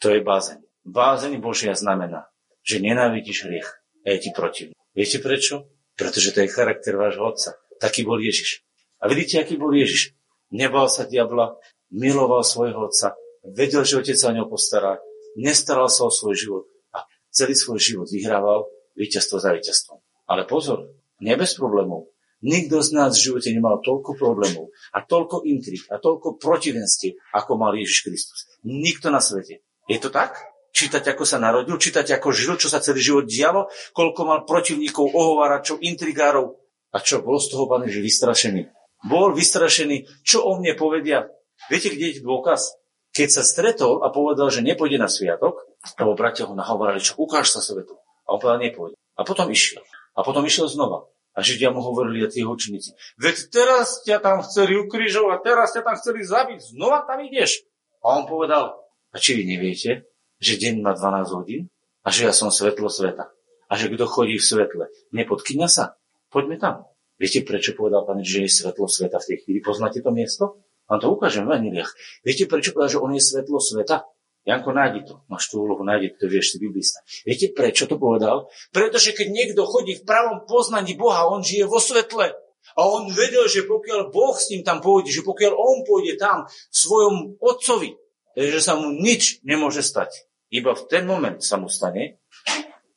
To 0.04 0.12
je 0.12 0.20
bázeň. 0.20 0.60
Bázeň 0.84 1.40
Božia 1.40 1.72
znamená, 1.80 2.28
že 2.60 2.84
nenávidíš 2.84 3.48
hriech 3.48 3.70
a 4.04 4.12
je 4.12 4.28
ti 4.28 4.30
protivný. 4.36 4.76
Viete 4.92 5.24
prečo? 5.24 5.72
Pretože 5.96 6.36
to 6.36 6.44
je 6.44 6.52
charakter 6.52 6.92
vášho 7.00 7.24
otca. 7.24 7.56
Taký 7.80 8.04
bol 8.04 8.20
Ježiš. 8.20 8.68
A 9.00 9.08
vidíte, 9.08 9.40
aký 9.40 9.56
bol 9.56 9.72
Ježiš? 9.72 10.12
Nebal 10.52 10.92
sa 10.92 11.08
diabla, 11.08 11.56
miloval 11.88 12.44
svojho 12.44 12.92
otca, 12.92 13.16
vedel, 13.48 13.88
že 13.88 14.04
otec 14.04 14.18
sa 14.20 14.30
o 14.30 14.36
neho 14.36 14.52
postará, 14.52 15.00
nestaral 15.40 15.88
sa 15.88 16.04
o 16.04 16.12
svoj 16.12 16.36
život 16.36 16.66
a 16.92 17.08
celý 17.32 17.56
svoj 17.56 17.80
život 17.80 18.08
vyhrával 18.12 18.68
víťazstvo 18.96 19.38
za 19.40 19.52
víťazstvom. 19.56 20.00
Ale 20.28 20.48
pozor, 20.48 20.92
nie 21.22 21.36
bez 21.38 21.56
problémov. 21.56 22.12
Nikto 22.42 22.82
z 22.82 22.98
nás 22.98 23.14
v 23.14 23.30
živote 23.30 23.54
nemal 23.54 23.78
toľko 23.86 24.18
problémov 24.18 24.74
a 24.98 25.06
toľko 25.06 25.46
intrik 25.46 25.86
a 25.94 26.02
toľko 26.02 26.42
protivenstiev, 26.42 27.14
ako 27.38 27.54
mal 27.54 27.78
Ježiš 27.78 28.02
Kristus. 28.02 28.40
Nikto 28.66 29.14
na 29.14 29.22
svete. 29.22 29.62
Je 29.86 29.98
to 30.02 30.10
tak? 30.10 30.42
Čítať, 30.74 31.14
ako 31.14 31.22
sa 31.28 31.38
narodil, 31.38 31.78
čítať, 31.78 32.18
ako 32.18 32.34
žil, 32.34 32.58
čo 32.58 32.72
sa 32.72 32.82
celý 32.82 32.98
život 33.04 33.30
dialo, 33.30 33.70
koľko 33.94 34.22
mal 34.26 34.40
protivníkov, 34.50 35.14
ohováračov, 35.14 35.84
intrigárov. 35.86 36.58
A 36.90 36.98
čo, 36.98 37.22
bol 37.22 37.38
z 37.38 37.54
toho 37.54 37.70
pán 37.70 37.86
Ježiš 37.86 38.02
vystrašený? 38.02 38.62
Bol 39.06 39.38
vystrašený, 39.38 40.26
čo 40.26 40.42
o 40.42 40.58
mne 40.58 40.74
povedia. 40.74 41.30
Viete, 41.70 41.94
kde 41.94 42.18
je 42.18 42.26
dôkaz? 42.26 42.74
Keď 43.12 43.30
sa 43.30 43.44
stretol 43.46 44.02
a 44.02 44.10
povedal, 44.10 44.50
že 44.50 44.66
nepôjde 44.66 44.98
na 44.98 45.12
sviatok, 45.12 45.62
lebo 46.00 46.18
bratia 46.18 46.48
ho 46.48 46.56
nahovorali, 46.58 47.04
čo 47.04 47.20
ukáž 47.22 47.54
sa 47.54 47.62
svetu. 47.62 48.01
A 48.26 48.36
on 48.36 48.40
povedal, 48.40 48.62
nepôjde. 48.62 48.96
A 49.18 49.22
potom 49.26 49.48
išiel. 49.50 49.82
A 50.18 50.26
potom 50.26 50.44
išiel 50.44 50.68
znova. 50.68 51.08
A 51.32 51.40
Židia 51.40 51.72
mu 51.72 51.80
hovorili 51.80 52.28
a 52.28 52.28
tí 52.28 52.44
učeníci, 52.44 52.92
veď 53.16 53.36
teraz 53.56 54.04
ťa 54.04 54.20
tam 54.20 54.44
chceli 54.44 54.76
ukrižovať, 54.76 55.40
teraz 55.48 55.72
ťa 55.72 55.88
tam 55.88 55.96
chceli 55.96 56.28
zabiť, 56.28 56.60
znova 56.76 57.08
tam 57.08 57.24
ideš. 57.24 57.64
A 58.04 58.20
on 58.20 58.28
povedal, 58.28 58.76
a 59.12 59.16
či 59.16 59.40
vy 59.40 59.48
neviete, 59.48 60.12
že 60.44 60.60
deň 60.60 60.84
má 60.84 60.92
12 60.92 61.32
hodín 61.32 61.72
a 62.04 62.12
že 62.12 62.28
ja 62.28 62.34
som 62.36 62.52
svetlo 62.52 62.92
sveta. 62.92 63.32
A 63.72 63.80
že 63.80 63.88
kto 63.88 64.04
chodí 64.12 64.36
v 64.36 64.44
svetle, 64.44 64.92
nepodkyňa 65.16 65.68
sa. 65.72 65.96
Poďme 66.28 66.60
tam. 66.60 66.92
Viete, 67.16 67.48
prečo 67.48 67.78
povedal 67.80 68.04
pán, 68.04 68.20
že 68.26 68.44
je 68.44 68.52
svetlo 68.52 68.92
sveta 68.92 69.22
v 69.22 69.28
tej 69.32 69.38
chvíli? 69.46 69.60
Poznáte 69.64 70.04
to 70.04 70.12
miesto? 70.12 70.60
Vám 70.92 71.00
to 71.00 71.08
ukážem 71.16 71.48
v 71.48 71.56
Aniliach. 71.56 71.96
Viete, 72.28 72.50
prečo 72.52 72.76
povedal, 72.76 72.98
že 72.98 73.00
on 73.00 73.16
je 73.16 73.24
svetlo 73.24 73.64
sveta? 73.64 74.04
Janko, 74.42 74.74
nájdi 74.74 75.06
to. 75.06 75.22
Máš 75.30 75.54
tú 75.54 75.62
úlohu, 75.62 75.86
nájdi 75.86 76.18
to, 76.18 76.26
vieš 76.26 76.54
si 76.54 76.58
biblista. 76.58 77.06
Viete, 77.28 77.54
prečo 77.54 77.86
to 77.86 78.02
povedal? 78.02 78.50
Pretože 78.74 79.14
keď 79.14 79.28
niekto 79.30 79.70
chodí 79.70 80.02
v 80.02 80.08
pravom 80.08 80.50
poznaní 80.50 80.98
Boha, 80.98 81.30
on 81.30 81.46
žije 81.46 81.70
vo 81.70 81.78
svetle. 81.78 82.34
A 82.78 82.80
on 82.88 83.12
vedel, 83.14 83.46
že 83.46 83.68
pokiaľ 83.68 84.10
Boh 84.10 84.34
s 84.34 84.50
ním 84.50 84.66
tam 84.66 84.82
pôjde, 84.82 85.12
že 85.14 85.22
pokiaľ 85.22 85.54
on 85.54 85.78
pôjde 85.86 86.18
tam 86.18 86.48
v 86.50 86.76
svojom 86.76 87.16
otcovi, 87.38 88.00
že 88.34 88.60
sa 88.64 88.80
mu 88.80 88.96
nič 88.96 89.44
nemôže 89.46 89.84
stať. 89.84 90.26
Iba 90.52 90.74
v 90.74 90.84
ten 90.88 91.04
moment 91.04 91.40
sa 91.44 91.60
mu 91.60 91.68
stane, 91.68 92.20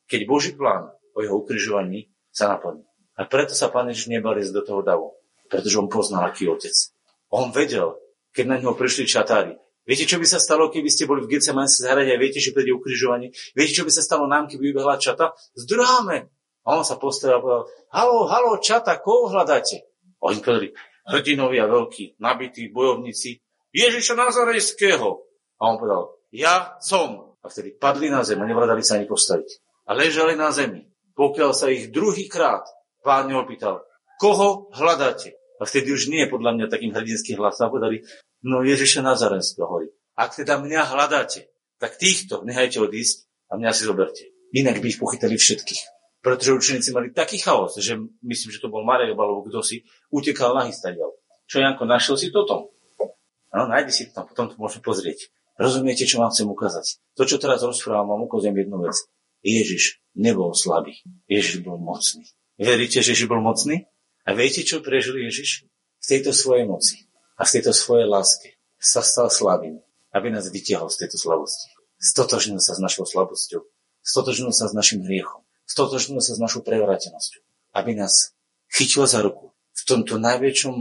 keď 0.09 0.21
Boží 0.27 0.53
plán 0.55 0.95
o 1.15 1.19
jeho 1.23 1.43
ukrižovaní 1.43 2.11
sa 2.31 2.51
naplní. 2.51 2.87
A 3.15 3.27
preto 3.31 3.55
sa 3.55 3.71
pán 3.71 3.91
Ježiš 3.91 4.11
nebal 4.11 4.35
do 4.35 4.63
toho 4.63 4.83
davu, 4.83 5.15
pretože 5.47 5.79
on 5.79 5.87
poznal, 5.87 6.27
aký 6.27 6.51
otec. 6.51 6.75
On 7.31 7.55
vedel, 7.55 7.95
keď 8.35 8.45
na 8.47 8.57
neho 8.59 8.75
prišli 8.75 9.07
čatári, 9.07 9.55
Viete, 9.85 10.09
čo 10.09 10.17
by 10.17 10.25
sa 10.25 10.41
stalo, 10.41 10.73
keby 10.73 10.89
ste 10.89 11.05
boli 11.05 11.21
v 11.21 11.37
Getsemanskej 11.37 11.85
zahrade 11.85 12.09
a 12.09 12.17
viete, 12.17 12.41
že 12.41 12.57
príde 12.57 12.73
ukrižovanie? 12.73 13.37
Viete, 13.53 13.77
čo 13.77 13.85
by 13.85 13.93
sa 13.93 14.01
stalo 14.01 14.25
nám, 14.25 14.49
keby 14.49 14.73
vybehla 14.73 14.97
čata? 14.97 15.37
Zdráme. 15.53 16.33
A 16.65 16.81
on 16.81 16.85
sa 16.89 16.97
postavil 16.97 17.37
a 17.37 17.45
povedal, 17.45 17.65
halo, 17.93 18.25
halo, 18.25 18.57
čata, 18.65 18.97
koho 18.97 19.29
hľadáte? 19.29 19.85
Oni 20.25 20.41
povedali, 20.41 20.73
hrdinovia 21.05 21.69
veľkí, 21.69 22.17
nabití 22.17 22.73
bojovníci, 22.73 23.45
Ježiša 23.75 24.17
Nazarejského. 24.17 25.21
A 25.61 25.63
on 25.69 25.77
povedal, 25.77 26.17
ja 26.33 26.79
som. 26.81 27.37
A 27.45 27.53
vtedy 27.53 27.77
padli 27.77 28.09
na 28.09 28.25
zem 28.25 28.41
a 28.41 28.49
nevládali 28.49 28.81
sa 28.81 28.97
ani 28.97 29.05
postaviť. 29.05 29.61
A 29.85 29.93
ležali 29.93 30.33
na 30.33 30.49
zemi. 30.49 30.89
Pokiaľ 31.13 31.51
sa 31.53 31.69
ich 31.69 31.93
druhý 31.93 32.25
krát 32.25 32.65
pán 33.05 33.29
neopýtal, 33.29 33.85
koho 34.17 34.73
hľadáte? 34.73 35.37
A 35.61 35.69
vtedy 35.69 35.93
už 35.93 36.09
nie 36.09 36.25
podľa 36.27 36.57
mňa 36.57 36.67
takým 36.73 36.97
hrdinským 36.97 37.37
hlasom. 37.37 37.69
Povedali, 37.69 38.01
No 38.45 38.61
Ježiša 38.61 39.01
Nazarenského 39.01 39.65
hovorí. 39.65 39.89
Ak 40.13 40.37
teda 40.37 40.61
mňa 40.61 40.93
hľadáte, 40.93 41.49
tak 41.81 41.97
týchto 41.97 42.45
nechajte 42.45 42.77
odísť 42.77 43.25
a 43.49 43.57
mňa 43.57 43.73
si 43.73 43.83
zoberte. 43.89 44.29
Inak 44.53 44.85
by 44.85 44.87
ich 44.93 45.01
pochytali 45.01 45.41
všetkých. 45.41 45.83
Pretože 46.21 46.53
učeníci 46.53 46.93
mali 46.93 47.09
taký 47.09 47.41
chaos, 47.41 47.81
že 47.81 47.97
myslím, 48.21 48.53
že 48.53 48.61
to 48.61 48.69
bol 48.69 48.85
Marek 48.85 49.17
alebo 49.17 49.45
kto 49.49 49.65
si 49.65 49.89
utekal 50.13 50.53
na 50.53 50.69
hystadiel. 50.69 51.17
Čo 51.49 51.65
Janko, 51.65 51.89
našiel 51.89 52.21
si 52.21 52.29
toto? 52.29 52.77
No, 53.53 53.65
nájdi 53.65 53.93
si 53.93 54.03
to 54.09 54.21
tam, 54.21 54.25
potom 54.29 54.53
to 54.53 54.57
môžeme 54.61 54.85
pozrieť. 54.85 55.33
Rozumiete, 55.57 56.05
čo 56.05 56.21
vám 56.21 56.33
chcem 56.33 56.49
ukázať? 56.49 57.01
To, 57.17 57.25
čo 57.25 57.41
teraz 57.41 57.65
rozprávam, 57.65 58.13
vám 58.13 58.29
ukážem 58.29 58.57
jednu 58.57 58.77
vec. 58.85 58.97
Ježiš 59.45 60.05
nebol 60.17 60.53
slabý. 60.53 61.01
Ježiš 61.29 61.65
bol 61.65 61.81
mocný. 61.81 62.29
Veríte, 62.61 63.01
že 63.01 63.17
Ježiš 63.17 63.29
bol 63.29 63.41
mocný? 63.41 63.89
A 64.25 64.33
viete, 64.33 64.65
čo 64.65 64.85
prežil 64.85 65.21
Ježiš? 65.21 65.69
V 66.01 66.05
tejto 66.05 66.33
svojej 66.33 66.69
moci 66.69 67.04
a 67.35 67.43
z 67.43 67.61
tejto 67.61 67.73
svojej 67.75 68.07
lásky 68.07 68.55
sa 68.79 69.03
stal 69.03 69.33
slabým, 69.33 69.81
aby 70.15 70.29
nás 70.31 70.47
vytiahol 70.53 70.93
z 70.93 71.05
tejto 71.05 71.19
slabosti. 71.19 71.73
Stotožnil 71.99 72.61
sa 72.61 72.77
s 72.77 72.81
našou 72.83 73.09
slabosťou, 73.09 73.65
stotožnil 74.05 74.53
sa 74.53 74.71
s 74.71 74.77
našim 74.77 75.03
hriechom, 75.03 75.43
stotožnil 75.65 76.21
sa 76.21 76.37
s 76.37 76.41
našou 76.43 76.63
prevratenosťou, 76.63 77.43
aby 77.75 77.97
nás 77.97 78.37
chytil 78.71 79.09
za 79.09 79.25
ruku 79.25 79.51
v 79.75 79.83
tomto 79.83 80.21
najväčšom 80.21 80.75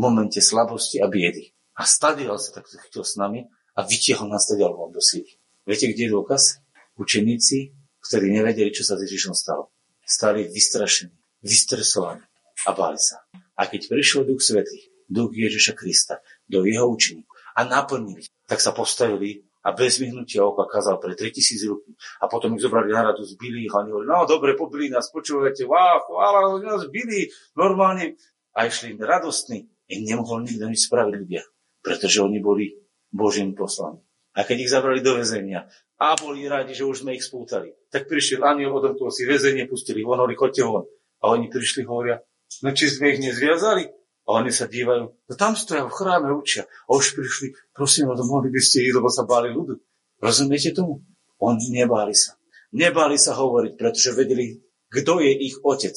momente 0.00 0.40
slabosti 0.42 0.98
a 0.98 1.06
biedy. 1.06 1.54
A 1.78 1.86
stadial 1.88 2.36
sa 2.36 2.52
takto 2.52 2.76
chytil 2.80 3.04
s 3.06 3.16
nami 3.16 3.48
a 3.76 3.80
vytiahol 3.86 4.28
nás 4.28 4.44
stadial 4.44 4.76
von 4.76 4.92
do 4.92 5.00
síly. 5.00 5.40
Viete, 5.64 5.88
kde 5.88 6.10
je 6.10 6.12
dôkaz? 6.12 6.60
Učeníci, 6.98 7.72
ktorí 8.02 8.28
nevedeli, 8.28 8.74
čo 8.74 8.84
sa 8.84 8.98
s 8.98 9.08
Ježišom 9.08 9.32
stalo. 9.32 9.72
Stali 10.02 10.50
vystrašení, 10.50 11.14
vystresovaní 11.40 12.26
a 12.68 12.70
báli 12.76 13.00
sa. 13.00 13.24
A 13.56 13.64
keď 13.70 13.88
prišiel 13.88 14.28
Duch 14.28 14.44
Svetý, 14.44 14.91
duch 15.12 15.36
Ježiša 15.36 15.76
Krista 15.76 16.24
do 16.48 16.64
jeho 16.64 16.88
učení 16.88 17.28
a 17.56 17.68
naplnili. 17.68 18.24
Tak 18.48 18.58
sa 18.64 18.72
postavili 18.72 19.44
a 19.62 19.70
bez 19.70 20.02
vyhnutia 20.02 20.42
oka 20.42 20.66
kázal 20.66 20.98
pre 20.98 21.14
3000 21.14 21.70
ľudí. 21.70 21.94
A 22.18 22.26
potom 22.26 22.58
ich 22.58 22.64
zobrali 22.66 22.90
na 22.90 23.12
radu, 23.12 23.22
zbili 23.22 23.70
ich 23.70 23.72
a 23.72 23.86
oni 23.86 23.94
hovorili, 23.94 24.10
no 24.10 24.26
dobre, 24.26 24.58
pobili 24.58 24.90
nás, 24.90 25.06
počúvajte, 25.14 25.62
wow, 25.70 26.02
chvála, 26.02 26.58
nás 26.58 26.90
zbili 26.90 27.30
normálne. 27.54 28.18
A 28.52 28.68
išli 28.68 28.98
radostní. 28.98 29.70
Im 29.88 30.02
nemohol 30.04 30.44
nikto 30.44 30.68
nič 30.68 30.90
spraviť 30.90 31.14
ľudia, 31.14 31.42
pretože 31.80 32.20
oni 32.20 32.42
boli 32.42 32.76
Božím 33.12 33.56
poslaní. 33.56 34.02
A 34.32 34.44
keď 34.44 34.56
ich 34.64 34.72
zabrali 34.72 35.04
do 35.04 35.16
väzenia 35.16 35.68
a 36.00 36.16
boli 36.16 36.48
radi, 36.48 36.72
že 36.72 36.88
už 36.88 37.04
sme 37.04 37.16
ich 37.16 37.24
spútali, 37.24 37.76
tak 37.92 38.08
prišiel 38.08 38.44
aniel, 38.44 38.72
odomkol 38.72 39.12
si 39.12 39.28
väzenie, 39.28 39.68
pustili 39.68 40.00
von, 40.00 40.20
hovorili, 40.20 40.40
chodte 40.40 40.64
von. 40.64 40.88
A 41.22 41.32
oni 41.32 41.52
prišli, 41.52 41.84
hovoria, 41.84 42.24
no 42.64 42.72
či 42.72 42.88
sme 42.88 43.12
ich 43.12 43.20
nezviazali? 43.20 44.01
A 44.22 44.38
oni 44.38 44.54
sa 44.54 44.70
dívajú, 44.70 45.10
no 45.10 45.34
tam 45.34 45.58
stoja 45.58 45.82
v 45.82 45.94
chráme 45.94 46.30
učia. 46.30 46.70
A 46.86 46.94
už 46.94 47.18
prišli, 47.18 47.58
prosím, 47.74 48.14
no 48.14 48.22
mohli 48.22 48.54
by 48.54 48.60
ste 48.62 48.86
ísť, 48.86 48.96
lebo 49.02 49.10
sa 49.10 49.26
báli 49.26 49.50
ľudu. 49.50 49.82
Rozumiete 50.22 50.70
tomu? 50.70 51.02
Oni 51.42 51.74
nebáli 51.74 52.14
sa. 52.14 52.38
Nebáli 52.70 53.18
sa 53.18 53.34
hovoriť, 53.34 53.74
pretože 53.74 54.14
vedeli, 54.14 54.62
kto 54.94 55.18
je 55.18 55.32
ich 55.34 55.58
otec. 55.66 55.96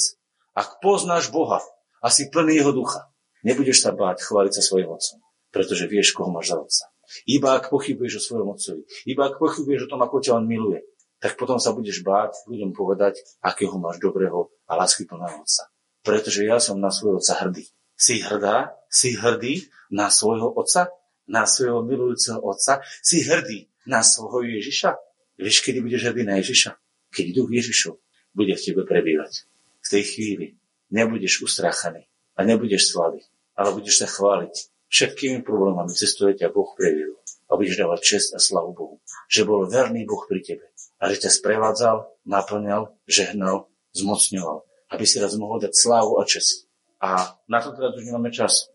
Ak 0.58 0.82
poznáš 0.82 1.30
Boha 1.30 1.62
a 2.02 2.08
si 2.10 2.32
plný 2.34 2.58
jeho 2.58 2.74
ducha, 2.74 3.14
nebudeš 3.46 3.86
sa 3.86 3.94
báť 3.94 4.26
chváliť 4.26 4.54
sa 4.58 4.62
svojim 4.66 4.90
otcom, 4.90 5.22
pretože 5.54 5.86
vieš, 5.86 6.18
koho 6.18 6.34
máš 6.34 6.56
za 6.56 6.58
otca. 6.58 6.86
Iba 7.30 7.62
ak 7.62 7.70
pochybuješ 7.70 8.18
o 8.18 8.26
svojom 8.26 8.48
otcovi, 8.58 8.82
iba 9.06 9.30
ak 9.30 9.38
pochybuješ 9.38 9.86
o 9.86 9.92
tom, 9.94 10.02
ako 10.02 10.18
ťa 10.26 10.42
on 10.42 10.50
miluje, 10.50 10.82
tak 11.22 11.38
potom 11.38 11.62
sa 11.62 11.72
budeš 11.72 12.02
báť 12.02 12.34
ľuďom 12.50 12.74
povedať, 12.74 13.22
akého 13.46 13.78
máš 13.78 14.02
dobrého 14.02 14.50
a 14.66 14.74
láskyplného 14.74 15.46
otca. 15.46 15.70
Pretože 16.02 16.42
ja 16.46 16.58
som 16.58 16.82
na 16.82 16.90
svojho 16.90 17.22
otca 17.22 17.38
hrdý. 17.38 17.70
Si 17.96 18.20
hrdá, 18.20 18.76
si 18.92 19.16
hrdý 19.16 19.72
na 19.92 20.12
svojho 20.12 20.52
otca, 20.52 20.92
na 21.26 21.48
svojho 21.48 21.82
milujúceho 21.88 22.44
otca, 22.44 22.84
si 23.02 23.24
hrdý 23.24 23.72
na 23.88 24.04
svojho 24.04 24.46
Ježiša. 24.60 24.96
Vieš, 25.40 25.64
kedy 25.64 25.80
budeš 25.84 26.12
hrdý 26.12 26.24
na 26.28 26.40
Ježiša? 26.40 26.76
Keď 27.12 27.26
duch 27.32 27.52
Ježišov 27.52 27.96
bude 28.36 28.54
v 28.56 28.64
tebe 28.64 28.84
prebývať. 28.84 29.48
V 29.80 29.88
tej 29.88 30.04
chvíli 30.04 30.48
nebudeš 30.92 31.44
ustráchaný 31.44 32.04
a 32.36 32.44
nebudeš 32.44 32.92
slabý, 32.92 33.24
ale 33.56 33.72
budeš 33.72 34.04
sa 34.04 34.08
chváliť 34.12 34.56
všetkými 34.92 35.40
problémami, 35.44 35.92
cez 35.96 36.16
ktoré 36.16 36.36
ťa 36.36 36.52
Boh 36.52 36.68
previedol. 36.76 37.20
A 37.46 37.56
budeš 37.56 37.78
dávať 37.78 38.00
čest 38.02 38.30
a 38.34 38.40
slavu 38.42 38.74
Bohu. 38.74 38.96
Že 39.30 39.46
bol 39.46 39.62
verný 39.70 40.04
Boh 40.04 40.26
pri 40.26 40.42
tebe. 40.42 40.66
A 40.98 41.14
že 41.14 41.22
ťa 41.22 41.30
sprevádzal, 41.30 42.10
naplňal, 42.26 42.90
žehnal, 43.06 43.70
zmocňoval. 43.94 44.66
Aby 44.90 45.06
si 45.06 45.22
raz 45.22 45.38
mohol 45.38 45.62
dať 45.62 45.74
slávu 45.78 46.18
a 46.18 46.26
čest 46.26 46.65
a 47.06 47.38
na 47.46 47.62
to 47.62 47.78
teda 47.78 47.94
už 47.94 48.02
nemáme 48.02 48.34
čas. 48.34 48.74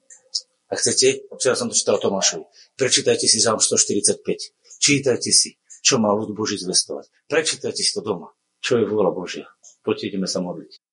Ak 0.70 0.78
chcete, 0.78 1.26
včera 1.34 1.58
som 1.58 1.66
to 1.66 1.74
čítal 1.74 1.98
Tomášovi, 1.98 2.46
prečítajte 2.78 3.26
si 3.26 3.42
Žalm 3.42 3.58
145. 3.58 4.22
Čítajte 4.78 5.34
si, 5.34 5.58
čo 5.82 5.98
má 5.98 6.14
ľud 6.14 6.30
Boží 6.30 6.54
zvestovať. 6.62 7.10
Prečítajte 7.26 7.82
si 7.82 7.90
to 7.90 8.06
doma. 8.06 8.30
Čo 8.62 8.78
je 8.78 8.86
vôľa 8.86 9.10
Božia. 9.10 9.50
Poďte, 9.82 10.14
ideme 10.14 10.30
sa 10.30 10.38
modliť. 10.38 10.89